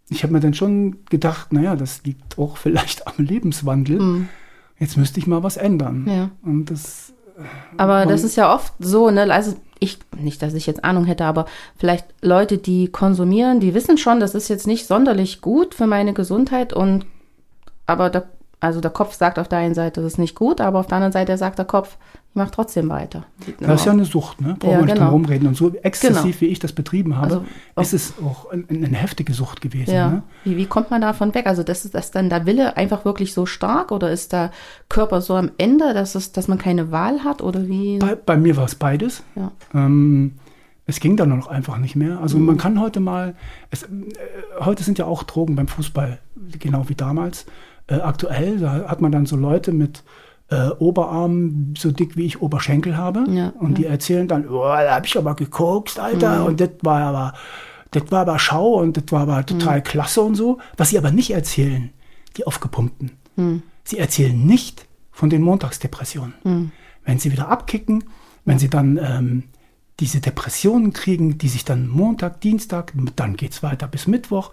ich 0.09 0.23
habe 0.23 0.33
mir 0.33 0.39
dann 0.39 0.53
schon 0.53 0.97
gedacht, 1.09 1.53
naja, 1.53 1.75
das 1.75 2.03
liegt 2.03 2.37
auch 2.37 2.57
vielleicht 2.63 3.07
am 3.07 3.13
Lebenswandel. 3.23 3.99
Hm, 3.99 4.29
Jetzt 4.79 4.95
müsste 4.97 5.19
ich 5.19 5.27
mal 5.27 5.43
was 5.43 5.57
ändern. 5.57 6.05
ja. 6.07 6.29
Und 6.41 6.71
das 6.71 7.11
Aber 7.77 7.99
Man- 7.99 8.07
das 8.09 8.23
ist 8.23 8.37
ja 8.37 8.53
oft 8.53 8.73
so, 8.79 9.09
ne? 9.11 9.31
Also 9.33 9.55
ich, 9.79 9.99
nicht, 10.17 10.41
dass 10.41 10.53
ich 10.53 10.67
jetzt 10.67 10.83
Ahnung 10.83 11.05
hätte, 11.05 11.25
aber 11.25 11.45
vielleicht 11.77 12.05
Leute, 12.21 12.57
die 12.57 12.87
konsumieren, 12.89 13.59
die 13.61 13.73
wissen 13.73 13.97
schon, 13.97 14.19
das 14.19 14.35
ist 14.35 14.47
jetzt 14.49 14.67
nicht 14.67 14.87
sonderlich 14.87 15.39
gut 15.41 15.73
für 15.75 15.87
meine 15.87 16.13
Gesundheit 16.13 16.73
und 16.73 17.05
aber 17.85 18.09
der, 18.09 18.29
also 18.59 18.81
der 18.81 18.91
Kopf 18.91 19.13
sagt 19.13 19.39
auf 19.39 19.47
der 19.47 19.59
einen 19.59 19.73
Seite, 19.73 20.01
das 20.01 20.13
ist 20.13 20.17
nicht 20.19 20.35
gut, 20.35 20.59
aber 20.61 20.79
auf 20.79 20.87
der 20.87 20.97
anderen 20.97 21.13
Seite 21.13 21.37
sagt 21.37 21.57
der 21.59 21.65
Kopf, 21.65 21.97
ich 22.31 22.35
mache 22.35 22.51
trotzdem 22.51 22.89
weiter. 22.89 23.23
Das 23.59 23.79
ist 23.81 23.85
ja 23.85 23.91
eine 23.91 24.05
Sucht, 24.05 24.39
ne? 24.41 24.55
Brauchen 24.59 24.71
Ja, 24.71 24.79
wir 24.79 24.85
nicht 24.85 24.93
genau. 24.95 25.05
drum 25.09 25.21
rumreden. 25.23 25.47
Und 25.47 25.55
so 25.57 25.73
exzessiv, 25.73 26.23
Genau. 26.23 26.41
wie 26.41 26.45
ich 26.45 26.59
das 26.59 26.73
betrieben 26.73 27.17
habe, 27.17 27.43
Also, 27.75 27.95
ist 27.95 28.11
es 28.19 28.23
auch 28.23 28.51
ein, 28.51 28.65
eine 28.69 28.97
heftige 28.97 29.33
Sucht 29.33 29.61
gewesen. 29.61 29.93
Ja. 29.95 30.09
Ne? 30.09 30.23
Wie, 30.43 30.55
wie 30.57 30.65
kommt 30.67 30.91
man 30.91 31.01
davon 31.01 31.33
weg? 31.33 31.47
Also 31.47 31.63
das 31.63 31.85
ist 31.85 31.95
das 31.95 32.11
dann 32.11 32.29
der 32.29 32.45
Wille 32.45 32.77
einfach 32.77 33.03
wirklich 33.05 33.33
so 33.33 33.45
stark 33.47 33.91
oder 33.91 34.11
ist 34.11 34.31
der 34.33 34.51
Körper 34.89 35.21
so 35.21 35.35
am 35.35 35.49
Ende, 35.57 35.93
dass 35.95 36.13
es, 36.15 36.31
dass 36.31 36.47
man 36.47 36.57
keine 36.59 36.91
Wahl 36.91 37.23
hat 37.23 37.41
oder 37.41 37.67
wie? 37.67 37.97
Bei, 37.97 38.13
bei 38.15 38.37
mir 38.37 38.57
war 38.57 38.65
es 38.65 38.75
beides. 38.75 39.23
Ja. 39.35 39.51
Ähm, 39.73 40.33
es 40.85 40.99
ging 40.99 41.17
dann 41.17 41.29
noch 41.29 41.47
einfach 41.47 41.77
nicht 41.77 41.95
mehr. 41.95 42.19
Also 42.19 42.37
Mhm. 42.37 42.45
man 42.45 42.57
kann 42.57 42.79
heute 42.79 42.99
mal, 42.99 43.35
es, 43.71 43.83
äh, 43.83 43.87
heute 44.59 44.83
sind 44.83 44.99
ja 44.99 45.05
auch 45.05 45.23
Drogen 45.23 45.55
beim 45.55 45.67
Fußball, 45.67 46.19
genau 46.59 46.89
wie 46.89 46.95
damals. 46.95 47.45
Äh, 47.89 47.95
aktuell, 47.95 48.59
da 48.59 48.87
hat 48.87 49.01
man 49.01 49.11
dann 49.11 49.25
so 49.25 49.35
Leute 49.35 49.71
mit 49.71 50.03
äh, 50.49 50.69
Oberarmen 50.69 51.73
so 51.77 51.91
dick 51.91 52.15
wie 52.15 52.25
ich 52.25 52.41
Oberschenkel 52.41 52.97
habe. 52.97 53.25
Ja, 53.29 53.53
und 53.59 53.77
die 53.77 53.85
erzählen 53.85 54.27
dann, 54.27 54.47
oh, 54.47 54.63
da 54.63 54.95
habe 54.95 55.05
ich 55.05 55.17
aber 55.17 55.35
gekokst, 55.35 55.99
Alter. 55.99 56.45
Und 56.45 56.61
das 56.61 56.69
war 56.81 57.01
aber, 57.01 57.33
das 57.91 58.11
war 58.11 58.21
aber 58.21 58.39
Schau 58.39 58.75
und 58.75 58.97
das 58.97 59.05
war 59.11 59.21
aber 59.21 59.45
total 59.45 59.81
klasse 59.81 60.21
und 60.21 60.35
so. 60.35 60.59
Was 60.77 60.89
sie 60.89 60.97
aber 60.97 61.11
nicht 61.11 61.31
erzählen, 61.31 61.89
die 62.37 62.45
aufgepumpten. 62.45 63.11
Sie 63.83 63.97
erzählen 63.97 64.45
nicht 64.45 64.85
von 65.11 65.29
den 65.29 65.41
Montagsdepressionen. 65.41 66.33
Wenn 67.05 67.19
sie 67.19 67.31
wieder 67.31 67.49
abkicken, 67.49 68.03
wenn 68.45 68.59
sie 68.59 68.69
dann 68.69 68.97
ähm, 68.97 69.43
diese 69.99 70.19
Depressionen 70.21 70.93
kriegen, 70.93 71.37
die 71.37 71.49
sich 71.49 71.65
dann 71.65 71.87
Montag, 71.87 72.41
Dienstag, 72.41 72.93
dann 73.15 73.35
geht's 73.35 73.63
weiter 73.63 73.87
bis 73.87 74.07
Mittwoch, 74.07 74.51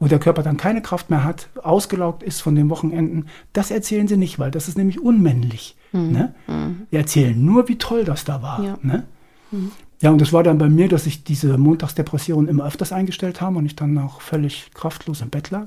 wo 0.00 0.08
der 0.08 0.18
Körper 0.18 0.42
dann 0.42 0.56
keine 0.56 0.82
Kraft 0.82 1.10
mehr 1.10 1.22
hat, 1.22 1.50
ausgelaugt 1.62 2.22
ist 2.22 2.40
von 2.40 2.54
den 2.54 2.70
Wochenenden, 2.70 3.26
das 3.52 3.70
erzählen 3.70 4.08
sie 4.08 4.16
nicht, 4.16 4.38
weil 4.38 4.50
das 4.50 4.66
ist 4.66 4.78
nämlich 4.78 4.98
unmännlich. 4.98 5.76
Ne? 5.92 6.34
Die 6.90 6.96
erzählen 6.96 7.44
nur, 7.44 7.68
wie 7.68 7.76
toll 7.76 8.04
das 8.04 8.24
da 8.24 8.42
war. 8.42 8.64
Ja. 8.64 8.78
Ne? 8.82 9.04
Ja, 10.00 10.10
und 10.10 10.20
das 10.20 10.32
war 10.32 10.42
dann 10.42 10.56
bei 10.56 10.68
mir, 10.68 10.88
dass 10.88 11.04
sich 11.04 11.24
diese 11.24 11.58
Montagsdepressionen 11.58 12.48
immer 12.48 12.64
öfters 12.64 12.92
eingestellt 12.92 13.40
haben 13.40 13.56
und 13.56 13.66
ich 13.66 13.76
dann 13.76 13.98
auch 13.98 14.22
völlig 14.22 14.70
kraftlos 14.72 15.20
im 15.20 15.28
Bett 15.28 15.50
lag. 15.50 15.64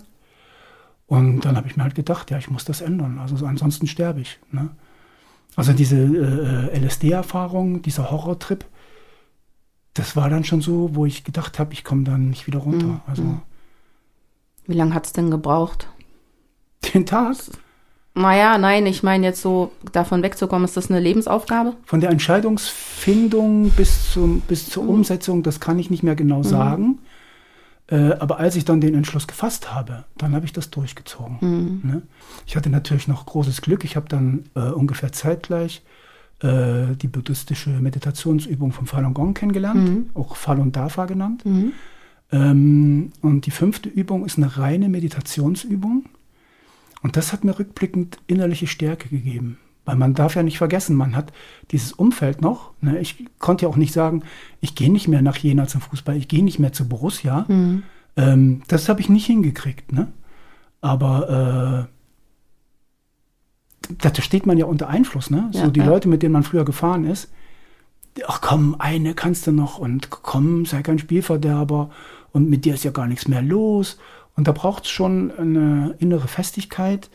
Und 1.05 1.41
dann 1.41 1.55
habe 1.55 1.67
ich 1.67 1.77
mir 1.77 1.83
halt 1.83 1.93
gedacht, 1.93 2.31
ja, 2.31 2.39
ich 2.39 2.49
muss 2.49 2.65
das 2.65 2.81
ändern. 2.81 3.19
Also 3.19 3.35
so, 3.35 3.45
ansonsten 3.45 3.85
sterbe 3.85 4.21
ich. 4.21 4.39
Ne? 4.51 4.69
Also 5.55 5.73
diese 5.73 5.97
äh, 5.97 6.79
LSD-Erfahrung, 6.79 7.83
dieser 7.83 8.09
Horrortrip, 8.09 8.65
das 9.93 10.15
war 10.15 10.29
dann 10.29 10.43
schon 10.43 10.61
so, 10.61 10.95
wo 10.95 11.05
ich 11.05 11.23
gedacht 11.23 11.59
habe, 11.59 11.73
ich 11.73 11.83
komme 11.83 12.03
dann 12.03 12.29
nicht 12.29 12.47
wieder 12.47 12.59
runter. 12.59 13.01
Also 13.05 13.21
Wie 14.67 14.75
lange 14.75 14.93
hat's 14.93 15.13
denn 15.13 15.31
gebraucht? 15.31 15.87
den 16.93 17.05
Tag 17.05 17.35
Naja, 18.15 18.57
nein, 18.57 18.85
ich 18.85 19.03
meine 19.03 19.25
jetzt 19.25 19.41
so, 19.41 19.71
davon 19.91 20.21
wegzukommen, 20.23 20.65
ist 20.65 20.77
das 20.77 20.89
eine 20.89 20.99
Lebensaufgabe? 20.99 21.73
von 21.85 21.99
der 21.99 22.09
Entscheidungsfindung 22.09 23.71
bis, 23.71 24.11
zum, 24.11 24.41
bis 24.41 24.69
zur 24.69 24.87
Umsetzung, 24.87 25.43
das 25.43 25.59
kann 25.59 25.79
ich 25.79 25.89
nicht 25.89 26.03
mehr 26.03 26.15
genau 26.15 26.43
sagen. 26.43 26.99
Äh, 27.87 28.13
aber 28.13 28.39
als 28.39 28.55
ich 28.55 28.65
dann 28.65 28.81
den 28.81 28.95
Entschluss 28.95 29.27
gefasst 29.27 29.73
habe, 29.73 30.05
dann 30.17 30.33
habe 30.35 30.45
ich 30.45 30.53
das 30.53 30.69
durchgezogen. 30.69 31.37
Ne? 31.83 32.01
Ich 32.45 32.55
hatte 32.55 32.69
natürlich 32.69 33.07
noch 33.07 33.25
großes 33.25 33.61
Glück. 33.61 33.83
Ich 33.83 33.95
habe 33.95 34.07
dann 34.07 34.45
äh, 34.55 34.61
ungefähr 34.61 35.11
zeitgleich 35.11 35.81
äh, 36.41 36.95
die 36.95 37.07
buddhistische 37.07 37.71
Meditationsübung 37.71 38.71
von 38.71 38.85
Falun 38.85 39.13
Gong 39.13 39.33
kennengelernt, 39.33 40.09
auch 40.13 40.35
Falun 40.37 40.71
Dafa 40.71 41.05
genannt. 41.05 41.43
Ähm, 42.33 43.11
und 43.21 43.45
die 43.45 43.51
fünfte 43.51 43.87
Übung 43.87 44.25
ist 44.25 44.37
eine 44.37 44.57
reine 44.57 44.89
Meditationsübung. 44.89 46.05
Und 47.03 47.15
das 47.15 47.31
hat 47.31 47.43
mir 47.43 47.57
rückblickend 47.57 48.17
innerliche 48.27 48.65
Stärke 48.65 49.07
gegeben. 49.07 49.59
Weil 49.85 49.97
man 49.97 50.13
darf 50.13 50.35
ja 50.35 50.43
nicht 50.43 50.57
vergessen, 50.57 50.95
man 50.95 51.15
hat 51.15 51.31
dieses 51.71 51.91
Umfeld 51.91 52.41
noch. 52.41 52.71
Ne? 52.81 52.99
Ich 52.99 53.23
konnte 53.37 53.65
ja 53.65 53.69
auch 53.69 53.75
nicht 53.75 53.93
sagen, 53.93 54.23
ich 54.61 54.75
gehe 54.75 54.91
nicht 54.91 55.07
mehr 55.07 55.21
nach 55.21 55.37
Jena 55.37 55.67
zum 55.67 55.81
Fußball, 55.81 56.17
ich 56.17 56.27
gehe 56.27 56.43
nicht 56.43 56.57
mehr 56.57 56.73
zu 56.73 56.87
Borussia. 56.87 57.45
Ähm, 58.15 58.61
das 58.67 58.89
habe 58.89 59.01
ich 59.01 59.09
nicht 59.09 59.25
hingekriegt. 59.25 59.91
Ne? 59.91 60.07
Aber 60.81 61.87
äh, 63.89 63.93
da 63.99 64.09
da 64.09 64.21
steht 64.21 64.45
man 64.45 64.57
ja 64.57 64.65
unter 64.65 64.87
Einfluss. 64.87 65.29
Ne? 65.29 65.49
Ja, 65.51 65.65
so 65.65 65.71
die 65.71 65.81
ja. 65.81 65.85
Leute, 65.85 66.07
mit 66.07 66.23
denen 66.23 66.33
man 66.33 66.43
früher 66.43 66.65
gefahren 66.65 67.05
ist. 67.05 67.29
Ach 68.27 68.41
komm, 68.41 68.75
eine 68.79 69.13
kannst 69.15 69.45
du 69.47 69.51
noch 69.51 69.79
und 69.79 70.09
komm, 70.09 70.65
sei 70.65 70.81
kein 70.81 70.99
Spielverderber 70.99 71.89
und 72.33 72.49
mit 72.49 72.65
dir 72.65 72.73
ist 72.73 72.83
ja 72.83 72.91
gar 72.91 73.07
nichts 73.07 73.27
mehr 73.29 73.41
los. 73.41 73.97
Und 74.35 74.47
da 74.47 74.51
braucht 74.51 74.83
es 74.83 74.89
schon 74.89 75.31
eine 75.37 75.95
innere 75.99 76.27
Festigkeit, 76.27 77.09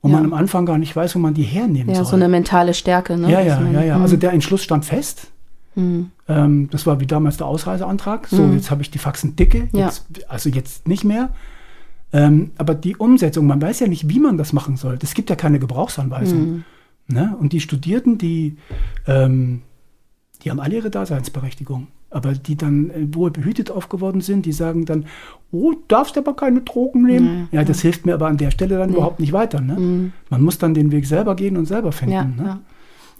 wo 0.00 0.08
Ja. 0.08 0.14
man 0.16 0.24
am 0.24 0.32
Anfang 0.32 0.64
gar 0.64 0.78
nicht 0.78 0.94
weiß, 0.96 1.14
wo 1.14 1.18
man 1.18 1.34
die 1.34 1.42
hernehmen 1.42 1.90
Ja, 1.90 1.96
soll. 1.96 2.06
so 2.06 2.16
eine 2.16 2.28
mentale 2.28 2.72
Stärke, 2.72 3.18
ne? 3.18 3.30
ja, 3.30 3.40
ja, 3.40 3.60
man- 3.60 3.74
ja, 3.74 3.82
ja. 3.82 3.94
Hm. 3.96 4.02
Also 4.02 4.16
der 4.16 4.32
Entschluss 4.32 4.62
stand 4.62 4.84
fest. 4.84 5.28
Ähm, 5.74 6.68
das 6.70 6.86
war 6.86 7.00
wie 7.00 7.06
damals 7.06 7.38
der 7.38 7.46
Ausreiseantrag. 7.46 8.26
So, 8.28 8.46
jetzt 8.52 8.70
habe 8.70 8.82
ich 8.82 8.90
die 8.90 8.98
Faxen 8.98 9.36
dicke, 9.36 9.68
Ja. 9.72 9.86
jetzt, 9.86 10.04
also 10.28 10.50
jetzt 10.50 10.86
nicht 10.86 11.02
mehr. 11.02 11.30
Ähm, 12.12 12.50
aber 12.58 12.74
die 12.74 12.94
Umsetzung, 12.96 13.46
man 13.46 13.60
weiß 13.62 13.80
ja 13.80 13.86
nicht, 13.88 14.06
wie 14.10 14.20
man 14.20 14.36
das 14.36 14.52
machen 14.52 14.76
soll. 14.76 14.98
Es 15.02 15.14
gibt 15.14 15.30
ja 15.30 15.36
keine 15.36 15.58
Gebrauchsanweisung. 15.58 16.64
Ne? 17.08 17.34
Und 17.40 17.54
die 17.54 17.60
Studierten, 17.60 18.18
die, 18.18 18.58
ähm, 19.06 19.62
die 20.44 20.50
haben 20.50 20.60
alle 20.60 20.76
ihre 20.76 20.90
Daseinsberechtigung. 20.90 21.86
Aber 22.12 22.32
die 22.34 22.56
dann 22.56 22.90
äh, 22.90 23.14
wohl 23.14 23.30
behütet 23.30 23.70
aufgeworden 23.70 24.20
sind, 24.20 24.44
die 24.46 24.52
sagen 24.52 24.84
dann, 24.84 25.06
oh, 25.50 25.72
darfst 25.88 26.16
aber 26.18 26.34
keine 26.34 26.60
Drogen 26.60 27.02
nehmen. 27.04 27.48
ja, 27.52 27.64
das 27.64 27.80
hilft 27.80 28.04
mir 28.06 28.14
aber 28.14 28.26
an 28.26 28.36
der 28.36 28.50
Stelle 28.50 28.78
dann 28.78 28.90
überhaupt 28.90 29.18
nicht 29.20 29.32
weiter. 29.32 29.60
Ne? 29.60 30.12
Man 30.30 30.42
muss 30.42 30.58
dann 30.58 30.74
den 30.74 30.92
Weg 30.92 31.06
selber 31.06 31.34
gehen 31.36 31.56
und 31.56 31.66
selber 31.66 31.92
finden. 31.92 32.12
Ja, 32.14 32.24
ne? 32.24 32.44
ja. 32.44 32.60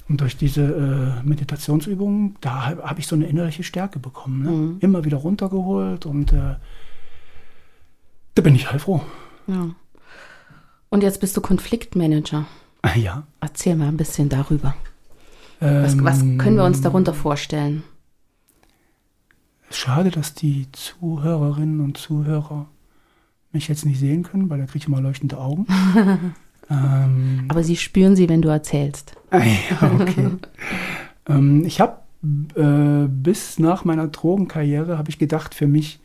Und 0.09 0.20
durch 0.20 0.37
diese 0.37 0.62
äh, 0.62 1.26
Meditationsübungen, 1.26 2.37
da 2.40 2.66
habe 2.66 2.83
hab 2.83 2.98
ich 2.98 3.07
so 3.07 3.14
eine 3.16 3.26
innerliche 3.26 3.62
Stärke 3.62 3.98
bekommen. 3.98 4.42
Ne? 4.42 4.50
Mhm. 4.50 4.76
Immer 4.81 5.05
wieder 5.05 5.16
runtergeholt 5.18 6.05
und 6.07 6.33
äh, 6.33 6.57
da 8.35 8.42
bin 8.42 8.55
ich 8.55 8.70
heilfroh. 8.70 9.00
ja. 9.46 9.70
Und 10.90 11.02
jetzt 11.02 11.20
bist 11.20 11.35
du 11.35 11.40
Konfliktmanager. 11.40 12.44
Ah, 12.83 12.90
Ja. 12.96 13.22
Erzähl 13.40 13.76
mal 13.76 13.88
ein 13.88 13.96
bisschen 13.96 14.28
darüber. 14.28 14.74
Was, 15.61 15.94
Ähm, 15.94 16.05
was 16.05 16.18
können 16.37 16.57
wir 16.57 16.64
uns 16.64 16.83
darunter 16.83 17.14
vorstellen? 17.14 17.83
Schade, 19.74 20.11
dass 20.11 20.35
die 20.35 20.66
Zuhörerinnen 20.72 21.80
und 21.80 21.98
Zuhörer 21.98 22.66
mich 23.52 23.68
jetzt 23.68 23.85
nicht 23.85 24.00
sehen 24.00 24.22
können, 24.22 24.48
weil 24.50 24.58
da 24.58 24.64
kriege 24.64 24.78
ich 24.78 24.88
immer 24.88 25.00
leuchtende 25.00 25.38
Augen. 25.38 25.66
ähm, 26.70 27.44
Aber 27.48 27.62
sie 27.62 27.76
spüren 27.76 28.16
sie, 28.16 28.28
wenn 28.28 28.42
du 28.42 28.48
erzählst. 28.48 29.14
ah, 29.30 29.38
ja, 29.38 29.92
okay. 30.00 30.30
ähm, 31.28 31.64
ich 31.66 31.80
habe 31.80 31.98
äh, 32.54 33.08
bis 33.08 33.58
nach 33.58 33.85
meiner 33.85 34.08
Drogenkarriere 34.08 34.96
habe 34.96 35.11
ich 35.11 35.18
gedacht, 35.18 35.54
für 35.54 35.66
mich 35.66 36.00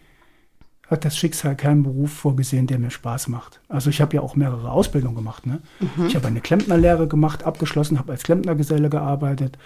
hat 0.89 1.05
das 1.05 1.17
Schicksal 1.17 1.55
keinen 1.55 1.83
Beruf 1.83 2.11
vorgesehen, 2.11 2.65
der 2.65 2.79
mir 2.79 2.91
Spaß 2.91 3.27
macht. 3.27 3.59
Also 3.67 3.89
ich 3.89 4.01
habe 4.01 4.15
ja 4.15 4.21
auch 4.21 4.35
mehrere 4.35 4.71
Ausbildungen 4.71 5.15
gemacht. 5.15 5.45
Ne? 5.45 5.59
Ich 6.07 6.15
habe 6.15 6.27
eine 6.27 6.39
Klempnerlehre 6.39 7.07
gemacht, 7.07 7.43
abgeschlossen, 7.43 7.99
habe 7.99 8.13
als 8.13 8.23
Klempnergeselle 8.23 8.89
gearbeitet. 8.89 9.57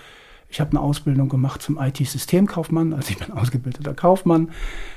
Ich 0.51 0.59
habe 0.59 0.71
eine 0.71 0.81
Ausbildung 0.81 1.29
gemacht 1.29 1.61
zum 1.61 1.79
IT-Systemkaufmann, 1.79 2.93
also 2.93 3.09
ich 3.09 3.17
bin 3.17 3.31
ausgebildeter 3.31 3.93
Kaufmann. 3.93 4.51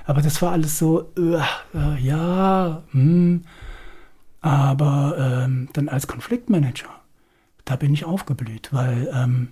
Aber 0.04 0.20
das 0.20 0.42
war 0.42 0.50
alles 0.50 0.78
so, 0.78 1.12
äh, 1.16 1.36
äh, 1.78 2.00
ja, 2.00 2.82
hm. 2.90 3.44
aber 4.40 5.44
ähm, 5.44 5.68
dann 5.72 5.88
als 5.88 6.08
Konfliktmanager, 6.08 6.88
da 7.64 7.76
bin 7.76 7.94
ich 7.94 8.04
aufgeblüht, 8.04 8.72
weil 8.72 9.08
ähm, 9.14 9.48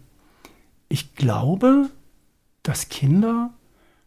ich 0.88 1.14
glaube, 1.14 1.88
dass 2.64 2.88
Kinder 2.88 3.50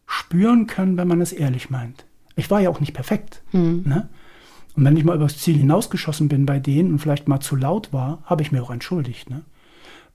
spüren 0.05 0.67
können, 0.67 0.97
wenn 0.97 1.07
man 1.07 1.21
es 1.21 1.31
ehrlich 1.31 1.69
meint. 1.69 2.05
Ich 2.35 2.51
war 2.51 2.59
ja 2.59 2.69
auch 2.69 2.81
nicht 2.81 2.93
perfekt. 2.93 3.41
Ne? 3.85 4.09
Und 4.75 4.83
wenn 4.83 4.97
ich 4.97 5.05
mal 5.05 5.15
übers 5.15 5.37
Ziel 5.37 5.55
hinausgeschossen 5.55 6.27
bin 6.27 6.45
bei 6.45 6.59
denen 6.59 6.91
und 6.91 6.99
vielleicht 6.99 7.29
mal 7.29 7.39
zu 7.39 7.55
laut 7.55 7.93
war, 7.93 8.21
habe 8.25 8.41
ich 8.41 8.51
mir 8.51 8.61
auch 8.61 8.69
entschuldigt. 8.69 9.29
Ne? 9.29 9.43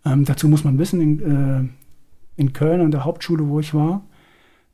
Ähm, 0.05 0.25
dazu 0.25 0.49
muss 0.49 0.65
man 0.65 0.79
wissen, 0.79 1.01
in, 1.01 1.21
äh, 1.21 2.41
in 2.41 2.53
Köln 2.53 2.81
an 2.81 2.91
der 2.91 3.05
Hauptschule, 3.05 3.49
wo 3.49 3.61
ich 3.61 3.75
war, 3.75 4.03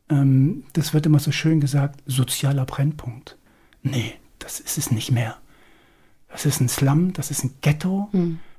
ähm, 0.09 0.65
das 0.73 0.95
wird 0.95 1.07
immer 1.07 1.19
so 1.19 1.33
schön 1.33 1.61
gesagt, 1.61 2.03
sozialer 2.07 2.65
Brennpunkt. 2.65 3.37
Nee, 3.83 4.15
das 4.39 4.61
ist 4.61 4.79
es 4.79 4.91
nicht 4.91 5.11
mehr. 5.11 5.37
Das 6.29 6.47
ist 6.47 6.61
ein 6.61 6.69
Slum, 6.69 7.13
das 7.13 7.31
ist 7.31 7.45
ein 7.45 7.55
Ghetto. 7.61 8.11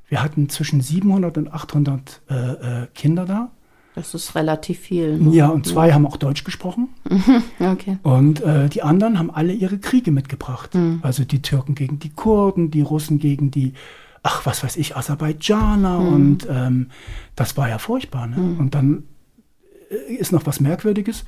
Wir 0.09 0.23
hatten 0.23 0.49
zwischen 0.49 0.81
700 0.81 1.37
und 1.37 1.53
800 1.53 2.21
äh, 2.29 2.33
äh, 2.33 2.87
Kinder 2.95 3.25
da. 3.25 3.51
Das 3.93 4.13
ist 4.13 4.35
relativ 4.35 4.79
viel. 4.79 5.17
ne? 5.17 5.35
Ja, 5.35 5.47
und 5.49 5.65
zwei 5.65 5.91
haben 5.91 6.05
auch 6.05 6.17
Deutsch 6.17 6.43
gesprochen. 6.43 6.89
Okay. 7.59 7.97
Und 8.03 8.41
äh, 8.41 8.69
die 8.69 8.83
anderen 8.83 9.17
haben 9.17 9.31
alle 9.31 9.53
ihre 9.53 9.79
Kriege 9.79 10.11
mitgebracht. 10.11 10.71
Also 11.01 11.23
die 11.23 11.41
Türken 11.41 11.73
gegen 11.75 11.97
die 11.99 12.09
Kurden, 12.09 12.69
die 12.69 12.81
Russen 12.81 13.17
gegen 13.19 13.49
die 13.49 13.73
ach, 14.27 14.45
was 14.45 14.61
weiß 14.63 14.75
ich, 14.75 14.97
Aserbaidschaner 14.97 15.99
und 15.99 16.47
ähm, 16.49 16.87
das 17.37 17.55
war 17.55 17.69
ja 17.69 17.77
furchtbar. 17.77 18.27
Ne? 18.27 18.35
Und 18.59 18.75
dann 18.75 19.03
äh, 19.89 20.13
ist 20.15 20.33
noch 20.33 20.45
was 20.45 20.59
Merkwürdiges. 20.59 21.23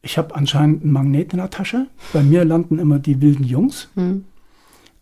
Ich 0.00 0.16
habe 0.16 0.34
anscheinend 0.34 0.82
einen 0.84 0.92
Magnet 0.92 1.32
in 1.34 1.38
der 1.38 1.50
Tasche. 1.50 1.86
Bei 2.14 2.22
mir 2.22 2.44
landen 2.46 2.78
immer 2.78 2.98
die 2.98 3.20
wilden 3.20 3.44
Jungs. 3.44 3.88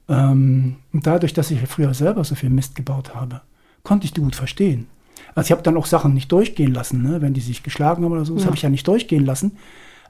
Ähm, 0.08 0.76
und 0.92 1.06
dadurch, 1.06 1.32
dass 1.32 1.50
ich 1.52 1.60
früher 1.68 1.94
selber 1.94 2.24
so 2.24 2.34
viel 2.34 2.50
Mist 2.50 2.74
gebaut 2.74 3.14
habe, 3.14 3.40
konnte 3.84 4.04
ich 4.06 4.12
die 4.12 4.20
gut 4.20 4.34
verstehen. 4.36 4.86
Also 5.34 5.46
ich 5.48 5.52
habe 5.52 5.62
dann 5.62 5.76
auch 5.76 5.86
Sachen 5.86 6.14
nicht 6.14 6.30
durchgehen 6.32 6.74
lassen, 6.74 7.02
ne? 7.02 7.20
wenn 7.22 7.34
die 7.34 7.40
sich 7.40 7.62
geschlagen 7.62 8.04
haben 8.04 8.12
oder 8.12 8.24
so. 8.24 8.34
Das 8.34 8.42
Ja. 8.42 8.46
habe 8.48 8.56
ich 8.56 8.62
ja 8.62 8.68
nicht 8.68 8.86
durchgehen 8.86 9.24
lassen. 9.24 9.52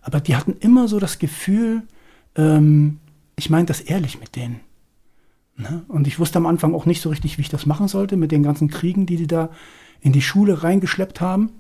Aber 0.01 0.20
die 0.20 0.35
hatten 0.35 0.55
immer 0.61 0.88
so 0.88 0.98
das 0.98 1.18
Gefühl, 1.18 1.83
ähm, 2.37 2.98
ich 3.37 3.51
meine 3.51 3.66
das 3.66 3.81
ehrlich 3.83 4.18
mit 4.18 4.35
denen. 4.35 4.61
Ne? 5.57 5.85
Und 5.88 6.07
ich 6.07 6.19
wusste 6.19 6.38
am 6.38 6.47
Anfang 6.47 6.75
auch 6.75 6.87
nicht 6.87 7.03
so 7.03 7.11
richtig, 7.11 7.38
wie 7.38 7.43
ich 7.43 7.49
das 7.49 7.67
machen 7.67 7.88
sollte 7.88 8.17
mit 8.17 8.33
den 8.33 8.43
ganzen 8.43 8.69
Kriegen, 8.69 9.07
die 9.07 9.17
die 9.17 9.27
da 9.27 9.51
in 10.01 10.12
die 10.12 10.23
Schule 10.23 10.62
reingeschleppt 10.62 11.21
haben. 11.21 11.51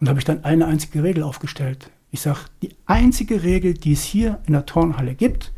Und 0.00 0.06
da 0.06 0.10
habe 0.10 0.18
ich 0.18 0.24
dann 0.24 0.44
eine 0.44 0.66
einzige 0.66 1.02
Regel 1.02 1.22
aufgestellt. 1.22 1.90
Ich 2.10 2.20
sage, 2.20 2.40
die 2.62 2.74
einzige 2.86 3.42
Regel, 3.42 3.74
die 3.74 3.92
es 3.92 4.02
hier 4.02 4.40
in 4.46 4.52
der 4.52 4.66
Turnhalle 4.66 5.14
gibt, 5.14 5.52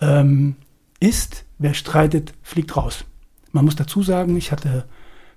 ähm, 0.00 0.56
ist, 1.00 1.44
wer 1.58 1.74
streitet, 1.74 2.34
fliegt 2.42 2.76
raus. 2.76 3.04
Man 3.52 3.64
muss 3.64 3.76
dazu 3.76 4.02
sagen, 4.02 4.36
ich 4.36 4.52
hatte 4.52 4.86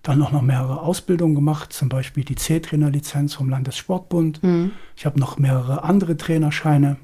dann 0.02 0.22
auch 0.22 0.32
noch 0.32 0.42
mehrere 0.42 0.82
Ausbildungen 0.82 1.34
gemacht, 1.34 1.72
zum 1.72 1.90
Beispiel 1.90 2.24
die 2.26 2.36
C-Trainer-Lizenz 2.36 3.34
vom 3.34 3.50
Landessportbund. 3.50 4.42
Ich 4.98 5.06
habe 5.06 5.20
noch 5.20 5.38
mehrere 5.38 5.84
andere 5.84 6.18
Trainerscheine. 6.18 6.98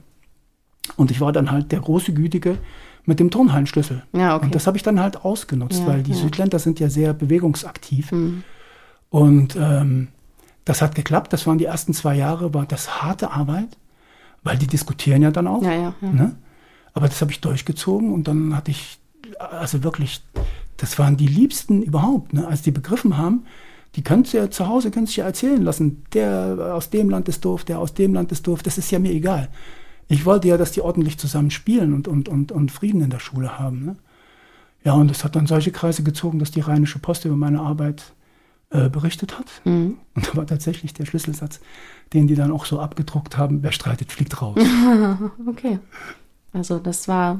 Und 0.97 1.09
ich 1.09 1.21
war 1.21 1.31
dann 1.31 1.49
halt 1.49 1.71
der 1.71 1.79
große 1.79 2.13
Gütige 2.13 2.57
mit 3.09 3.19
dem 3.19 3.29
Turnhallenschlüssel. 3.31 4.03
Ja, 4.13 4.35
okay. 4.35 4.45
Und 4.45 4.55
das 4.55 4.67
habe 4.67 4.77
ich 4.77 4.83
dann 4.83 5.01
halt 5.01 5.25
ausgenutzt, 5.25 5.79
Ja, 5.81 5.87
weil 5.87 6.03
die 6.03 6.11
ja. 6.11 6.17
Südländer 6.17 6.59
sind 6.59 6.79
ja 6.79 6.89
sehr 6.89 7.13
bewegungsaktiv. 7.13 8.11
Mhm. 8.13 8.43
Und 9.09 9.57
ähm, 9.59 10.07
das 10.63 10.81
hat 10.81 10.95
geklappt. 10.95 11.33
Das 11.33 11.45
waren 11.47 11.57
die 11.57 11.65
ersten 11.65 11.93
zwei 11.93 12.15
Jahre, 12.15 12.53
war 12.53 12.65
das 12.65 13.01
harte 13.01 13.31
Arbeit, 13.31 13.77
weil 14.43 14.57
die 14.57 14.67
diskutieren 14.67 15.21
ja 15.21 15.31
dann 15.31 15.47
auch. 15.47 15.63
Ja, 15.63 15.73
ja, 15.73 15.93
ja. 15.99 16.11
Ne? 16.11 16.35
Aber 16.93 17.07
das 17.07 17.19
habe 17.19 17.31
ich 17.31 17.41
durchgezogen 17.41 18.13
und 18.13 18.27
dann 18.27 18.55
hatte 18.55 18.71
ich, 18.71 18.99
also 19.39 19.83
wirklich, 19.83 20.21
das 20.77 20.99
waren 20.99 21.17
die 21.17 21.27
Liebsten 21.27 21.81
überhaupt. 21.81 22.33
Ne? 22.33 22.47
Als 22.47 22.61
die 22.61 22.71
begriffen 22.71 23.17
haben, 23.17 23.45
die 23.95 24.03
könnt 24.03 24.31
ihr 24.33 24.51
zu 24.51 24.67
Hause, 24.67 24.91
könnt 24.91 25.09
ihr 25.17 25.23
ja 25.23 25.25
erzählen 25.25 25.61
lassen, 25.63 26.03
der 26.13 26.73
aus 26.75 26.91
dem 26.91 27.09
Land 27.09 27.27
ist 27.27 27.43
doof, 27.43 27.63
der 27.63 27.79
aus 27.79 27.95
dem 27.95 28.13
Land 28.13 28.31
ist 28.31 28.45
doof, 28.45 28.61
das 28.61 28.77
ist 28.77 28.91
ja 28.91 28.99
mir 28.99 29.11
egal. 29.11 29.49
Ich 30.09 30.25
wollte 30.25 30.47
ja, 30.47 30.57
dass 30.57 30.71
die 30.71 30.81
ordentlich 30.81 31.17
zusammen 31.17 31.51
spielen 31.51 31.93
und, 31.93 32.07
und, 32.07 32.27
und, 32.27 32.51
und 32.51 32.71
Frieden 32.71 33.01
in 33.01 33.09
der 33.11 33.19
Schule 33.19 33.59
haben. 33.59 33.85
Ne? 33.85 33.95
Ja, 34.83 34.93
und 34.93 35.11
es 35.11 35.23
hat 35.23 35.35
dann 35.35 35.47
solche 35.47 35.71
Kreise 35.71 36.03
gezogen, 36.03 36.39
dass 36.39 36.51
die 36.51 36.61
Rheinische 36.61 36.99
Post 36.99 37.25
über 37.25 37.35
meine 37.35 37.59
Arbeit 37.61 38.13
äh, 38.71 38.89
berichtet 38.89 39.37
hat. 39.37 39.45
Mhm. 39.65 39.97
Und 40.15 40.27
da 40.27 40.35
war 40.35 40.47
tatsächlich 40.47 40.93
der 40.93 41.05
Schlüsselsatz, 41.05 41.59
den 42.13 42.27
die 42.27 42.35
dann 42.35 42.51
auch 42.51 42.65
so 42.65 42.79
abgedruckt 42.79 43.37
haben, 43.37 43.61
wer 43.63 43.71
streitet, 43.71 44.11
fliegt 44.11 44.41
raus. 44.41 44.59
Okay. 45.47 45.79
Also 46.53 46.79
das 46.79 47.07
war 47.07 47.39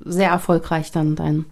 sehr 0.00 0.30
erfolgreich 0.30 0.90
dann 0.90 1.16
dein, 1.16 1.44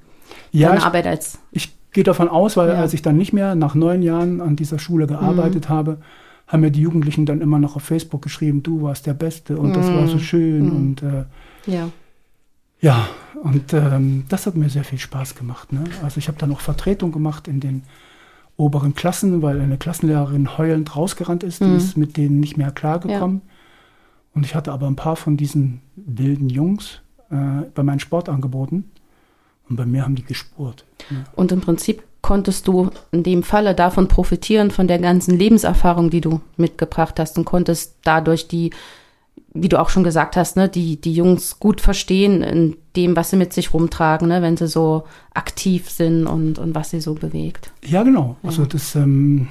ja, 0.52 0.68
deine 0.68 0.80
ich, 0.80 0.86
Arbeit 0.86 1.06
als 1.06 1.38
ich 1.52 1.76
gehe 1.92 2.04
davon 2.04 2.28
aus, 2.28 2.56
weil 2.56 2.68
Ja. 2.70 2.74
als 2.76 2.94
ich 2.94 3.02
dann 3.02 3.16
nicht 3.18 3.32
mehr 3.34 3.54
nach 3.54 3.74
neun 3.74 4.02
Jahren 4.02 4.40
an 4.40 4.56
dieser 4.56 4.78
Schule 4.78 5.06
gearbeitet 5.06 5.68
habe, 5.68 5.98
haben 6.46 6.60
mir 6.60 6.70
die 6.70 6.82
Jugendlichen 6.82 7.26
dann 7.26 7.40
immer 7.40 7.58
noch 7.58 7.76
auf 7.76 7.82
Facebook 7.82 8.22
geschrieben, 8.22 8.62
du 8.62 8.82
warst 8.82 9.06
der 9.06 9.14
Beste 9.14 9.56
und 9.56 9.74
das 9.74 9.86
war 9.88 10.06
so 10.08 10.18
schön 10.18 10.70
und 10.70 11.02
äh, 11.02 11.24
ja. 11.66 11.88
ja, 12.80 13.08
und 13.42 13.72
ähm, 13.72 14.24
das 14.28 14.46
hat 14.46 14.54
mir 14.54 14.68
sehr 14.68 14.84
viel 14.84 14.98
Spaß 14.98 15.34
gemacht. 15.34 15.72
Ne? 15.72 15.84
Also 16.02 16.18
ich 16.18 16.28
habe 16.28 16.38
dann 16.38 16.52
auch 16.52 16.60
Vertretung 16.60 17.12
gemacht 17.12 17.48
in 17.48 17.60
den 17.60 17.82
oberen 18.56 18.94
Klassen, 18.94 19.42
weil 19.42 19.60
eine 19.60 19.78
Klassenlehrerin 19.78 20.58
heulend 20.58 20.94
rausgerannt 20.94 21.42
ist, 21.42 21.60
die 21.60 21.74
ist 21.74 21.96
mit 21.96 22.16
denen 22.16 22.40
nicht 22.40 22.56
mehr 22.56 22.70
klargekommen. 22.70 23.40
Und 24.34 24.44
ich 24.44 24.54
hatte 24.54 24.72
aber 24.72 24.86
ein 24.86 24.96
paar 24.96 25.16
von 25.16 25.36
diesen 25.36 25.80
wilden 25.96 26.50
Jungs 26.50 27.00
äh, 27.30 27.62
bei 27.74 27.82
meinen 27.82 28.00
Sportangeboten 28.00 28.90
und 29.68 29.76
bei 29.76 29.86
mir 29.86 30.04
haben 30.04 30.14
die 30.14 30.24
gespurt. 30.24 30.84
Ne? 31.10 31.24
Und 31.34 31.52
im 31.52 31.60
Prinzip 31.60 32.02
konntest 32.24 32.66
du 32.68 32.88
in 33.12 33.22
dem 33.22 33.42
Falle 33.42 33.74
davon 33.74 34.08
profitieren, 34.08 34.70
von 34.70 34.88
der 34.88 34.98
ganzen 34.98 35.38
Lebenserfahrung, 35.38 36.08
die 36.08 36.22
du 36.22 36.40
mitgebracht 36.56 37.20
hast 37.20 37.36
und 37.36 37.44
konntest 37.44 37.96
dadurch 38.02 38.48
die, 38.48 38.70
wie 39.52 39.68
du 39.68 39.78
auch 39.78 39.90
schon 39.90 40.04
gesagt 40.04 40.34
hast, 40.34 40.56
ne, 40.56 40.70
die, 40.70 40.98
die 40.98 41.12
Jungs 41.12 41.60
gut 41.60 41.82
verstehen 41.82 42.42
in 42.42 42.76
dem, 42.96 43.14
was 43.14 43.28
sie 43.28 43.36
mit 43.36 43.52
sich 43.52 43.74
rumtragen, 43.74 44.28
ne, 44.28 44.40
wenn 44.40 44.56
sie 44.56 44.68
so 44.68 45.04
aktiv 45.34 45.90
sind 45.90 46.26
und, 46.26 46.58
und 46.58 46.74
was 46.74 46.88
sie 46.88 47.02
so 47.02 47.12
bewegt. 47.12 47.70
Ja, 47.84 48.02
genau. 48.02 48.36
Also 48.42 48.64
das, 48.64 48.94
ähm, 48.94 49.48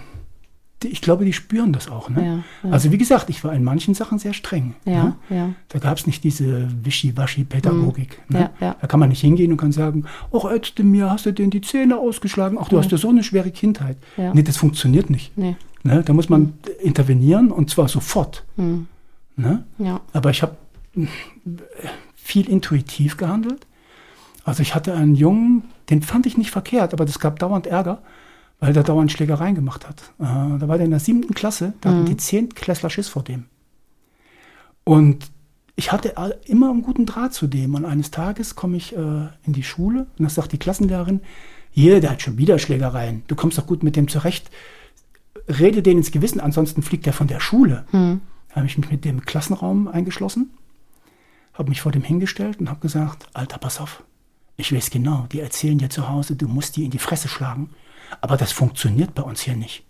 ich 0.87 1.01
glaube, 1.01 1.25
die 1.25 1.33
spüren 1.33 1.73
das 1.73 1.89
auch. 1.89 2.09
Ne? 2.09 2.25
Ja, 2.25 2.43
ja. 2.69 2.73
Also 2.73 2.91
wie 2.91 2.97
gesagt, 2.97 3.29
ich 3.29 3.43
war 3.43 3.53
in 3.53 3.63
manchen 3.63 3.93
Sachen 3.93 4.19
sehr 4.19 4.33
streng. 4.33 4.75
Ja, 4.85 5.03
Ne? 5.03 5.15
ja. 5.29 5.49
Da 5.69 5.79
gab 5.79 5.97
es 5.97 6.07
nicht 6.07 6.23
diese 6.23 6.67
Wischiwaschi-Pädagogik. 6.85 8.19
Ne? 8.29 8.39
Ja, 8.39 8.67
ja. 8.67 8.75
Da 8.79 8.87
kann 8.87 8.99
man 8.99 9.09
nicht 9.09 9.21
hingehen 9.21 9.51
und 9.51 9.57
kann 9.57 9.71
sagen, 9.71 10.05
ach, 10.33 10.45
ätzte 10.51 10.83
mir, 10.83 11.09
hast 11.11 11.25
du 11.25 11.31
denn 11.33 11.49
die 11.49 11.61
Zähne 11.61 11.97
ausgeschlagen? 11.97 12.57
Ach, 12.59 12.69
du 12.69 12.77
hast 12.77 12.91
ja 12.91 12.97
so 12.97 13.09
eine 13.09 13.23
schwere 13.23 13.51
Kindheit. 13.51 13.97
Ja. 14.17 14.33
Nee, 14.33 14.43
das 14.43 14.57
funktioniert 14.57 15.09
nicht. 15.09 15.37
Nee. 15.37 15.55
Ne? 15.83 16.03
Da 16.03 16.13
muss 16.13 16.29
man 16.29 16.53
intervenieren 16.81 17.51
und 17.51 17.69
zwar 17.69 17.87
sofort. 17.87 18.43
Hm. 18.57 18.87
Ne? 19.35 19.63
Ja. 19.79 20.01
Aber 20.13 20.29
ich 20.29 20.41
habe 20.41 20.55
viel 22.15 22.49
intuitiv 22.49 23.17
gehandelt. 23.17 23.65
Also 24.45 24.61
ich 24.61 24.75
hatte 24.75 24.93
einen 24.93 25.15
Jungen, 25.15 25.63
den 25.89 26.01
fand 26.01 26.25
ich 26.25 26.37
nicht 26.37 26.51
verkehrt, 26.51 26.93
aber 26.93 27.05
das 27.05 27.19
gab 27.19 27.39
dauernd 27.39 27.65
Ärger, 27.67 28.01
weil 28.59 28.73
der 28.73 28.83
dauernd 28.83 29.11
Schlägereien 29.11 29.55
gemacht 29.55 29.87
hat. 29.87 30.13
Äh, 30.19 30.59
da 30.59 30.67
war 30.67 30.77
der 30.77 30.85
in 30.85 30.91
der 30.91 30.99
siebten 30.99 31.33
Klasse, 31.33 31.73
da 31.81 31.89
hatten 31.89 32.05
die 32.05 32.17
Zehntklässler 32.17 32.89
Schiss 32.89 33.09
vor 33.09 33.23
dem. 33.23 33.45
Und 34.83 35.31
ich 35.75 35.91
hatte 35.91 36.13
immer 36.45 36.69
einen 36.69 36.83
guten 36.83 37.05
Draht 37.05 37.33
zu 37.33 37.47
dem. 37.47 37.75
Und 37.75 37.85
eines 37.85 38.11
Tages 38.11 38.55
komme 38.55 38.77
ich 38.77 38.95
äh, 38.95 39.27
in 39.43 39.53
die 39.53 39.63
Schule 39.63 40.01
und 40.01 40.19
dann 40.19 40.29
sagt 40.29 40.51
die 40.51 40.59
Klassenlehrerin, 40.59 41.21
hier, 41.71 41.99
der 41.99 42.11
hat 42.11 42.21
schon 42.21 42.37
wieder 42.37 42.59
Schlägereien. 42.59 43.23
Du 43.27 43.35
kommst 43.35 43.57
doch 43.57 43.65
gut 43.65 43.81
mit 43.81 43.95
dem 43.95 44.07
zurecht. 44.07 44.51
Rede 45.47 45.81
den 45.81 45.97
ins 45.97 46.11
Gewissen, 46.11 46.39
ansonsten 46.39 46.83
fliegt 46.83 47.07
er 47.07 47.13
von 47.13 47.27
der 47.27 47.39
Schule. 47.39 47.85
Hm. 47.89 48.21
Da 48.49 48.57
habe 48.57 48.67
ich 48.67 48.77
mich 48.77 48.91
mit 48.91 49.03
dem 49.03 49.21
Klassenraum 49.25 49.87
eingeschlossen, 49.87 50.51
habe 51.53 51.69
mich 51.69 51.81
vor 51.81 51.91
dem 51.91 52.03
hingestellt 52.03 52.59
und 52.59 52.69
habe 52.69 52.79
gesagt, 52.79 53.27
Alter, 53.33 53.57
pass 53.57 53.79
auf, 53.79 54.03
ich 54.57 54.71
weiß 54.71 54.91
genau, 54.91 55.25
die 55.31 55.39
erzählen 55.39 55.79
dir 55.79 55.89
zu 55.89 56.07
Hause, 56.07 56.35
du 56.35 56.47
musst 56.47 56.75
die 56.75 56.85
in 56.85 56.91
die 56.91 56.99
Fresse 56.99 57.27
schlagen, 57.27 57.71
aber 58.21 58.37
das 58.37 58.51
funktioniert 58.51 59.13
bei 59.15 59.23
uns 59.23 59.41
hier 59.41 59.55
nicht. 59.55 59.83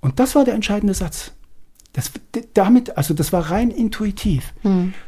Und 0.00 0.18
das 0.18 0.34
war 0.34 0.44
der 0.44 0.54
entscheidende 0.54 0.94
Satz. 0.94 1.32
Das, 1.92 2.12
damit, 2.54 2.96
also 2.96 3.14
das 3.14 3.32
war 3.32 3.50
rein 3.50 3.70
intuitiv. 3.72 4.54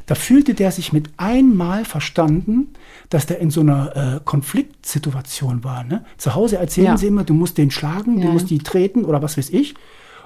Da 0.07 0.14
fühlte 0.16 0.52
der 0.55 0.72
sich 0.72 0.92
mit 0.92 1.11
einmal 1.16 1.85
verstanden, 1.85 2.74
dass 3.09 3.26
der 3.26 3.38
in 3.38 3.50
so 3.50 3.61
einer 3.61 3.96
äh, 4.16 4.20
Konfliktsituation 4.24 5.62
war. 5.64 5.85
Ne? 5.85 6.05
Zu 6.18 6.35
Hause 6.35 6.59
erzählen 6.59 6.87
Ja. 6.88 6.96
sie 6.96 7.07
immer, 7.07 7.24
du 7.24 7.35
musst 7.35 7.57
den 7.59 7.70
schlagen, 7.70 8.18
Ja, 8.18 8.26
du 8.26 8.33
musst 8.33 8.50
die 8.50 8.59
treten 8.59 9.05
oder 9.05 9.22
was 9.22 9.38
weiß 9.38 9.50
ich. 9.50 9.74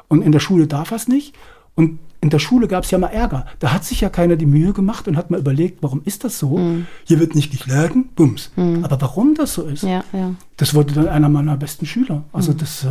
Und 0.09 0.23
in 0.23 0.33
der 0.33 0.41
Schule 0.41 0.67
darf 0.67 0.93
er 0.93 0.97
es 0.97 1.09
nicht. 1.09 1.35
Und 1.75 1.99
in 2.21 2.31
der 2.31 2.39
Schule 2.39 2.67
gab 2.69 2.85
es 2.85 2.91
ja 2.91 2.99
mal 2.99 3.09
Ärger. 3.09 3.47
Da 3.59 3.73
hat 3.73 3.85
sich 3.85 4.01
ja 4.01 4.09
keiner 4.09 4.37
die 4.37 4.47
Mühe 4.47 4.73
gemacht 4.73 5.07
und 5.09 5.17
hat 5.17 5.31
mal 5.31 5.39
überlegt, 5.41 5.83
warum 5.83 6.03
ist 6.05 6.25
das 6.25 6.39
so? 6.39 6.57
Hm. 6.57 6.87
Hier 7.05 7.21
wird 7.21 7.35
nicht 7.35 7.51
geschlagen, 7.51 8.09
bums. 8.17 8.51
Aber 8.83 9.01
warum 9.01 9.35
das 9.35 9.55
so 9.55 9.63
ist, 9.63 9.83
Ja, 9.83 10.03
ja. 10.13 10.35
das 10.57 10.75
wurde 10.75 10.95
dann 10.95 11.09
einer 11.09 11.29
meiner 11.29 11.57
besten 11.57 11.87
Schüler. 11.87 12.25
Also 12.33 12.53
Hm. 12.53 12.59
das, 12.59 12.85
äh, 12.85 12.89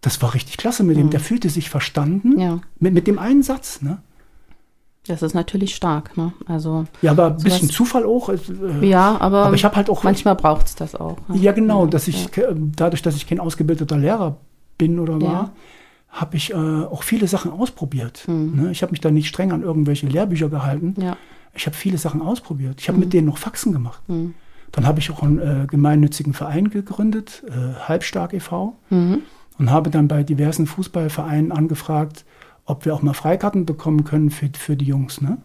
das 0.00 0.20
war 0.22 0.34
richtig 0.34 0.56
klasse 0.56 0.82
mit 0.84 0.96
dem. 0.96 1.10
Der 1.10 1.20
fühlte 1.20 1.48
sich 1.48 1.70
verstanden 1.70 2.38
Ja. 2.38 2.60
mit, 2.78 2.94
mit 2.94 3.06
dem 3.06 3.18
einen 3.18 3.42
Satz. 3.42 3.80
Ne? 3.82 3.98
Das 5.06 5.22
ist 5.22 5.34
natürlich 5.34 5.74
stark, 5.76 6.16
ne? 6.16 6.32
Also, 6.46 6.84
Ja, 7.00 7.12
aber 7.12 7.26
ein 7.28 7.36
bisschen 7.36 7.70
Zufall 7.70 8.04
auch. 8.04 8.28
äh, 8.28 8.38
ja, 8.82 9.16
aber, 9.20 9.44
Aber 9.46 9.54
ich 9.54 9.64
habe 9.64 9.76
halt 9.76 9.88
auch 9.88 10.02
manchmal 10.02 10.34
braucht 10.34 10.66
es 10.66 10.74
das 10.74 10.96
auch. 10.96 11.16
ne? 11.28 11.36
Ja, 11.38 11.52
genau, 11.52 11.86
dass 11.86 12.08
ich 12.08 12.28
dadurch, 12.76 13.02
dass 13.02 13.14
ich 13.14 13.26
kein 13.28 13.38
ausgebildeter 13.38 13.96
Lehrer 13.96 14.36
bin 14.78 14.98
oder 14.98 15.20
war. 15.22 15.52
Habe 16.16 16.36
ich 16.36 16.50
äh, 16.52 16.54
auch 16.56 17.02
viele 17.02 17.28
Sachen 17.28 17.50
ausprobiert. 17.52 18.24
Ne? 18.26 18.70
Ich 18.70 18.82
habe 18.82 18.90
mich 18.92 19.00
da 19.00 19.10
nicht 19.10 19.28
streng 19.28 19.52
an 19.52 19.62
irgendwelche 19.62 20.06
Lehrbücher 20.06 20.48
gehalten. 20.48 20.94
Ja. 21.00 21.16
Ich 21.54 21.66
habe 21.66 21.76
viele 21.76 21.98
Sachen 21.98 22.22
ausprobiert. 22.22 22.80
Ich 22.80 22.88
habe 22.88 22.98
mit 22.98 23.12
denen 23.12 23.26
noch 23.26 23.38
Faxen 23.38 23.72
gemacht. 23.72 24.00
Dann 24.72 24.86
habe 24.86 24.98
ich 24.98 25.10
auch 25.10 25.22
einen 25.22 25.38
äh, 25.38 25.66
gemeinnützigen 25.66 26.32
Verein 26.32 26.70
gegründet, 26.70 27.42
äh, 27.48 27.74
Halbstark 27.88 28.32
e.V. 28.34 28.76
Mhm. 28.90 29.22
Und 29.58 29.70
habe 29.70 29.90
dann 29.90 30.08
bei 30.08 30.22
diversen 30.22 30.66
Fußballvereinen 30.66 31.52
angefragt, 31.52 32.24
ob 32.66 32.84
wir 32.84 32.94
auch 32.94 33.02
mal 33.02 33.14
Freikarten 33.14 33.64
bekommen 33.64 34.04
können 34.04 34.30
für, 34.30 34.50
für 34.52 34.76
die 34.76 34.84
Jungs. 34.86 35.20
Ne? 35.22 35.38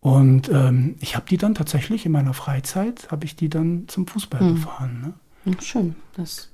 Und 0.00 0.50
ähm, 0.50 0.96
ich 1.00 1.16
habe 1.16 1.26
die 1.28 1.36
dann 1.38 1.54
tatsächlich 1.54 2.04
in 2.06 2.12
meiner 2.12 2.34
Freizeit, 2.34 3.10
habe 3.10 3.24
ich 3.24 3.36
die 3.36 3.48
dann 3.48 3.84
zum 3.88 4.06
Fußball 4.06 4.40
Hm. 4.40 4.54
gefahren. 4.56 5.00
Ne? 5.44 5.52
Ja, 5.52 5.60
Schön. 5.62 5.96
Das 6.14 6.50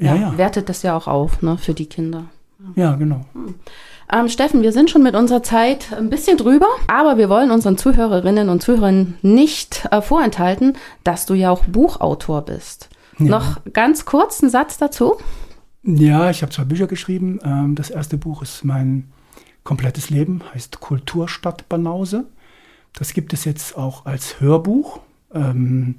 Ja, 0.00 0.14
ja, 0.14 0.38
wertet 0.38 0.68
das 0.68 0.82
ja 0.82 0.96
auch 0.96 1.06
auf, 1.06 1.42
ne, 1.42 1.58
für 1.58 1.74
die 1.74 1.86
Kinder. 1.86 2.24
Ja, 2.74 2.94
genau. 2.96 3.24
Ähm, 4.12 4.28
Steffen, 4.28 4.62
wir 4.62 4.72
sind 4.72 4.90
schon 4.90 5.02
mit 5.02 5.14
unserer 5.14 5.42
Zeit 5.42 5.92
ein 5.92 6.10
bisschen 6.10 6.36
drüber, 6.36 6.66
aber 6.88 7.16
wir 7.16 7.28
wollen 7.28 7.50
unseren 7.50 7.78
Zuhörerinnen 7.78 8.48
und 8.48 8.62
Zuhörern 8.62 9.14
nicht 9.22 9.86
äh, 9.90 10.02
vorenthalten, 10.02 10.76
dass 11.04 11.26
du 11.26 11.34
ja 11.34 11.50
auch 11.50 11.64
Buchautor 11.64 12.42
bist. 12.42 12.88
Ja. 13.18 13.26
Noch 13.26 13.60
ganz 13.72 14.04
kurz 14.04 14.42
einen 14.42 14.50
Satz 14.50 14.78
dazu. 14.78 15.14
Ja, 15.82 16.30
ich 16.30 16.42
habe 16.42 16.52
zwei 16.52 16.64
Bücher 16.64 16.86
geschrieben. 16.86 17.38
Ähm, 17.44 17.74
Das 17.74 17.90
erste 17.90 18.16
Buch 18.18 18.42
ist 18.42 18.64
mein 18.64 19.10
komplettes 19.64 20.10
Leben, 20.10 20.42
heißt 20.54 20.80
Kulturstadt 20.80 21.68
Banause. 21.68 22.24
Das 22.94 23.12
gibt 23.12 23.32
es 23.32 23.44
jetzt 23.44 23.76
auch 23.76 24.06
als 24.06 24.40
Hörbuch. 24.40 25.00
Ähm, 25.34 25.96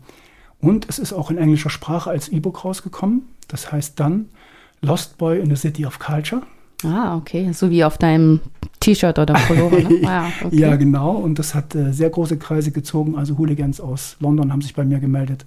Und 0.62 0.88
es 0.90 1.00
ist 1.00 1.14
auch 1.14 1.32
in 1.32 1.38
englischer 1.38 1.70
Sprache 1.70 2.10
als 2.10 2.30
E-Book 2.30 2.64
rausgekommen. 2.64 3.24
Das 3.48 3.72
heißt 3.72 4.00
dann 4.00 4.26
Lost 4.82 5.18
Boy 5.18 5.40
in 5.40 5.50
the 5.50 5.56
City 5.56 5.86
of 5.86 6.00
Culture. 6.00 6.42
Ah, 6.84 7.16
okay. 7.16 7.52
So 7.54 7.70
wie 7.70 7.84
auf 7.84 7.98
deinem 7.98 8.40
T-Shirt 8.80 9.20
oder 9.20 9.34
Pullover, 9.36 9.80
ne? 9.80 10.02
Ah, 10.08 10.28
okay. 10.44 10.56
Ja, 10.60 10.76
genau. 10.76 11.12
Und 11.12 11.38
das 11.40 11.54
hat 11.54 11.76
äh, 11.76 11.92
sehr 11.94 12.10
große 12.10 12.38
Kreise 12.38 12.72
gezogen. 12.72 13.16
Also 13.18 13.38
Hooligans 13.38 13.80
aus 13.80 14.18
London 14.20 14.52
haben 14.52 14.62
sich 14.62 14.74
bei 14.74 14.84
mir 14.86 15.00
gemeldet. 15.00 15.46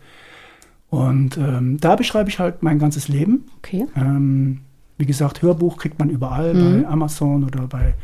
Und 0.91 1.37
ähm, 1.39 1.79
da 1.81 1.97
beschreibe 1.97 2.31
ich 2.31 2.39
halt 2.39 2.63
mein 2.63 2.79
ganzes 2.79 3.09
Leben. 3.09 3.45
Okay. 3.59 3.87
Ähm, 3.97 4.61
wie 4.99 5.07
gesagt, 5.07 5.43
Hörbuch 5.43 5.77
kriegt 5.77 5.99
man 5.99 6.09
überall, 6.11 6.55
Mhm. 6.55 6.83
bei 6.83 6.89
Amazon 6.89 7.43
oder 7.45 7.63
bei 7.67 7.95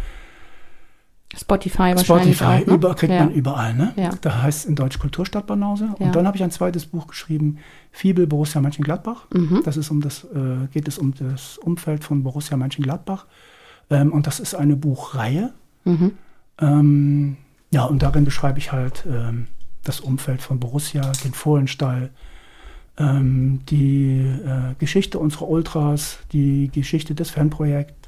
Spotify 1.37 1.95
wahrscheinlich 1.95 2.37
Spotify. 2.37 2.63
auch, 2.63 2.67
ne? 2.67 2.75
Über, 2.75 2.95
kriegt 2.95 3.13
ja. 3.13 3.25
man 3.25 3.33
überall. 3.33 3.75
Ne? 3.75 3.93
Ja. 3.97 4.11
Da 4.21 4.43
heißt 4.43 4.61
es 4.61 4.65
in 4.65 4.75
Deutsch 4.75 4.99
Kulturstadt 4.99 5.47
Banause. 5.47 5.91
Ja. 5.99 6.07
Und 6.07 6.17
dann 6.17 6.27
habe 6.27 6.37
ich 6.37 6.43
ein 6.43 6.51
zweites 6.51 6.87
Buch 6.87 7.07
geschrieben, 7.07 7.59
Fibel 7.93 8.27
Borussia 8.27 8.61
Mönchengladbach. 8.61 9.27
Mhm. 9.33 9.63
Das 9.65 9.77
ist 9.77 9.91
um 9.91 10.01
das, 10.01 10.25
äh, 10.25 10.67
geht 10.73 10.89
es 10.89 10.99
um 10.99 11.15
das 11.15 11.59
Umfeld 11.59 12.03
von 12.03 12.25
Borussia 12.25 12.57
Mönchengladbach. 12.57 13.27
Ähm, 13.91 14.13
und 14.13 14.27
das 14.27 14.41
ist 14.41 14.55
eine 14.55 14.75
Buchreihe. 14.75 15.53
Mhm. 15.85 16.13
Ähm, 16.61 17.37
ja, 17.71 17.85
und 17.85 18.03
darin 18.03 18.25
beschreibe 18.25 18.59
ich 18.59 18.73
halt 18.73 19.05
ähm, 19.09 19.47
das 19.85 20.01
Umfeld 20.01 20.43
von 20.43 20.59
Borussia, 20.59 21.13
den 21.25 21.33
Fohlenstall, 21.33 22.11
ähm, 22.99 23.61
die 23.69 24.19
äh, 24.19 24.75
Geschichte 24.79 25.21
unserer 25.21 25.49
Ultras, 25.49 26.19
die 26.33 26.71
Geschichte 26.73 27.15
des 27.15 27.31
Fanprojekts. 27.31 28.00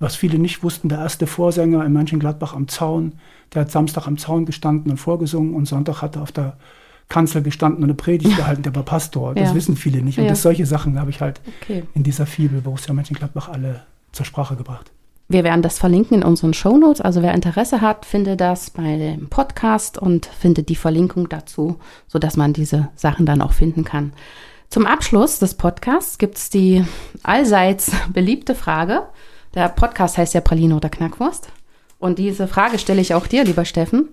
Was 0.00 0.16
viele 0.16 0.38
nicht 0.38 0.62
wussten, 0.64 0.88
der 0.88 0.98
erste 0.98 1.26
Vorsänger 1.26 1.84
in 1.84 1.92
Mönchengladbach 1.92 2.54
am 2.54 2.66
Zaun, 2.68 3.12
der 3.54 3.62
hat 3.62 3.70
Samstag 3.70 4.06
am 4.06 4.16
Zaun 4.18 4.46
gestanden 4.46 4.90
und 4.90 4.96
vorgesungen 4.96 5.54
und 5.54 5.66
Sonntag 5.66 6.00
hat 6.02 6.16
er 6.16 6.22
auf 6.22 6.32
der 6.32 6.56
Kanzel 7.08 7.42
gestanden 7.42 7.78
und 7.82 7.90
eine 7.90 7.94
Predigt 7.94 8.36
gehalten, 8.36 8.62
der 8.62 8.74
war 8.74 8.82
Pastor. 8.82 9.34
Das 9.34 9.50
Ja. 9.50 9.54
wissen 9.54 9.76
viele 9.76 10.00
nicht. 10.02 10.18
Und 10.18 10.24
Ja. 10.24 10.30
das, 10.30 10.42
solche 10.42 10.64
Sachen 10.66 10.98
habe 10.98 11.10
ich 11.10 11.20
halt 11.20 11.40
Okay. 11.62 11.84
in 11.94 12.02
dieser 12.02 12.24
Fibel 12.26 12.60
Borussia 12.62 12.94
Mönchengladbach 12.94 13.48
alle 13.48 13.82
zur 14.12 14.24
Sprache 14.26 14.56
gebracht. 14.56 14.90
Wir 15.28 15.44
werden 15.44 15.62
das 15.62 15.78
verlinken 15.78 16.16
in 16.16 16.24
unseren 16.24 16.54
Shownotes. 16.54 17.00
Also 17.00 17.22
wer 17.22 17.34
Interesse 17.34 17.80
hat, 17.80 18.04
findet 18.04 18.40
das 18.40 18.70
bei 18.70 18.96
dem 18.96 19.28
Podcast 19.28 19.96
und 19.98 20.26
findet 20.26 20.68
die 20.68 20.74
Verlinkung 20.76 21.28
dazu, 21.28 21.78
sodass 22.08 22.36
man 22.36 22.52
diese 22.52 22.88
Sachen 22.96 23.26
dann 23.26 23.40
auch 23.42 23.52
finden 23.52 23.84
kann. 23.84 24.12
Zum 24.70 24.86
Abschluss 24.86 25.38
des 25.38 25.54
Podcasts 25.54 26.18
gibt 26.18 26.36
es 26.38 26.48
die 26.50 26.84
allseits 27.22 27.92
beliebte 28.12 28.54
Frage. 28.56 29.02
Der 29.54 29.68
Podcast 29.68 30.16
heißt 30.18 30.34
ja 30.34 30.40
Praline 30.40 30.76
oder 30.76 30.88
Knackwurst. 30.88 31.48
Und 31.98 32.18
diese 32.18 32.46
Frage 32.46 32.78
stelle 32.78 33.00
ich 33.00 33.14
auch 33.14 33.26
dir, 33.26 33.44
lieber 33.44 33.64
Steffen. 33.64 34.10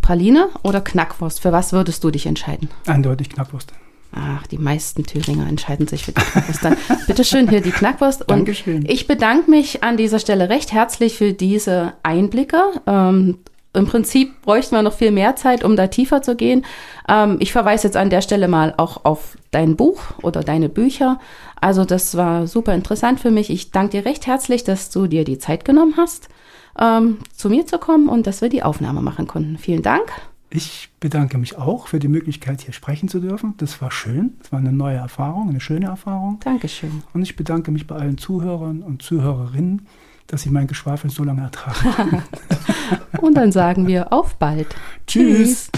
Praline 0.00 0.48
oder 0.62 0.80
Knackwurst? 0.80 1.40
Für 1.40 1.52
was 1.52 1.72
würdest 1.72 2.02
du 2.04 2.10
dich 2.10 2.26
entscheiden? 2.26 2.68
Eindeutig 2.86 3.30
Knackwurst. 3.30 3.72
Ach, 4.14 4.46
die 4.46 4.58
meisten 4.58 5.04
Thüringer 5.04 5.48
entscheiden 5.48 5.88
sich 5.88 6.04
für 6.04 6.12
die 6.12 6.20
Knackwurst. 6.20 6.64
Dann 6.64 6.76
bitteschön 7.06 7.48
hier 7.48 7.60
die 7.60 7.70
Knackwurst. 7.70 8.22
Und 8.22 8.28
Dankeschön. 8.30 8.84
ich 8.86 9.06
bedanke 9.06 9.50
mich 9.50 9.82
an 9.82 9.96
dieser 9.96 10.18
Stelle 10.18 10.48
recht 10.48 10.72
herzlich 10.72 11.16
für 11.16 11.32
diese 11.32 11.94
Einblicke. 12.02 12.60
Ähm, 12.86 13.38
Im 13.74 13.86
Prinzip 13.86 14.42
bräuchten 14.42 14.74
wir 14.74 14.82
noch 14.82 14.92
viel 14.92 15.10
mehr 15.10 15.34
Zeit, 15.36 15.64
um 15.64 15.76
da 15.76 15.86
tiefer 15.86 16.20
zu 16.20 16.36
gehen. 16.36 16.64
Ähm, 17.08 17.36
ich 17.40 17.52
verweise 17.52 17.86
jetzt 17.88 17.96
an 17.96 18.10
der 18.10 18.20
Stelle 18.20 18.48
mal 18.48 18.74
auch 18.76 19.04
auf 19.04 19.38
dein 19.50 19.76
Buch 19.76 20.02
oder 20.22 20.42
deine 20.42 20.68
Bücher. 20.68 21.18
Also 21.60 21.84
das 21.84 22.16
war 22.16 22.46
super 22.46 22.74
interessant 22.74 23.20
für 23.20 23.30
mich. 23.30 23.48
Ich 23.48 23.70
danke 23.70 23.98
dir 23.98 24.04
recht 24.04 24.26
herzlich, 24.26 24.64
dass 24.64 24.90
du 24.90 25.06
dir 25.06 25.24
die 25.24 25.38
Zeit 25.38 25.64
genommen 25.64 25.94
hast, 25.96 26.28
ähm, 26.78 27.18
zu 27.34 27.48
mir 27.48 27.66
zu 27.66 27.78
kommen 27.78 28.08
und 28.08 28.26
dass 28.26 28.42
wir 28.42 28.50
die 28.50 28.62
Aufnahme 28.62 29.00
machen 29.00 29.26
konnten. 29.26 29.56
Vielen 29.56 29.82
Dank. 29.82 30.12
Ich 30.54 30.90
bedanke 31.00 31.38
mich 31.38 31.56
auch 31.56 31.86
für 31.86 31.98
die 31.98 32.08
Möglichkeit, 32.08 32.60
hier 32.60 32.74
sprechen 32.74 33.08
zu 33.08 33.20
dürfen. 33.20 33.54
Das 33.56 33.80
war 33.80 33.90
schön. 33.90 34.34
Das 34.40 34.52
war 34.52 34.58
eine 34.58 34.72
neue 34.72 34.98
Erfahrung, 34.98 35.48
eine 35.48 35.60
schöne 35.60 35.86
Erfahrung. 35.86 36.40
Dankeschön. 36.44 37.02
Und 37.14 37.22
ich 37.22 37.36
bedanke 37.36 37.70
mich 37.70 37.86
bei 37.86 37.96
allen 37.96 38.18
Zuhörern 38.18 38.82
und 38.82 39.00
Zuhörerinnen, 39.00 39.86
dass 40.26 40.42
sie 40.42 40.50
mein 40.50 40.66
Geschwafel 40.66 41.10
so 41.10 41.24
lange 41.24 41.42
ertragen. 41.42 42.22
Und 43.20 43.34
dann 43.34 43.52
sagen 43.52 43.86
wir 43.86 44.12
auf 44.12 44.36
bald. 44.36 44.68
Tschüss. 45.06 45.70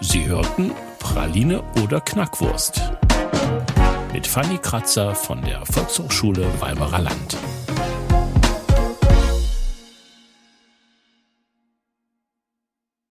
Sie 0.00 0.26
hörten 0.26 0.72
Praline 0.98 1.62
oder 1.82 2.00
Knackwurst 2.00 2.90
mit 4.12 4.26
Fanny 4.26 4.58
Kratzer 4.58 5.14
von 5.14 5.42
der 5.42 5.64
Volkshochschule 5.66 6.46
Weimarer 6.60 7.00
Land. 7.00 7.36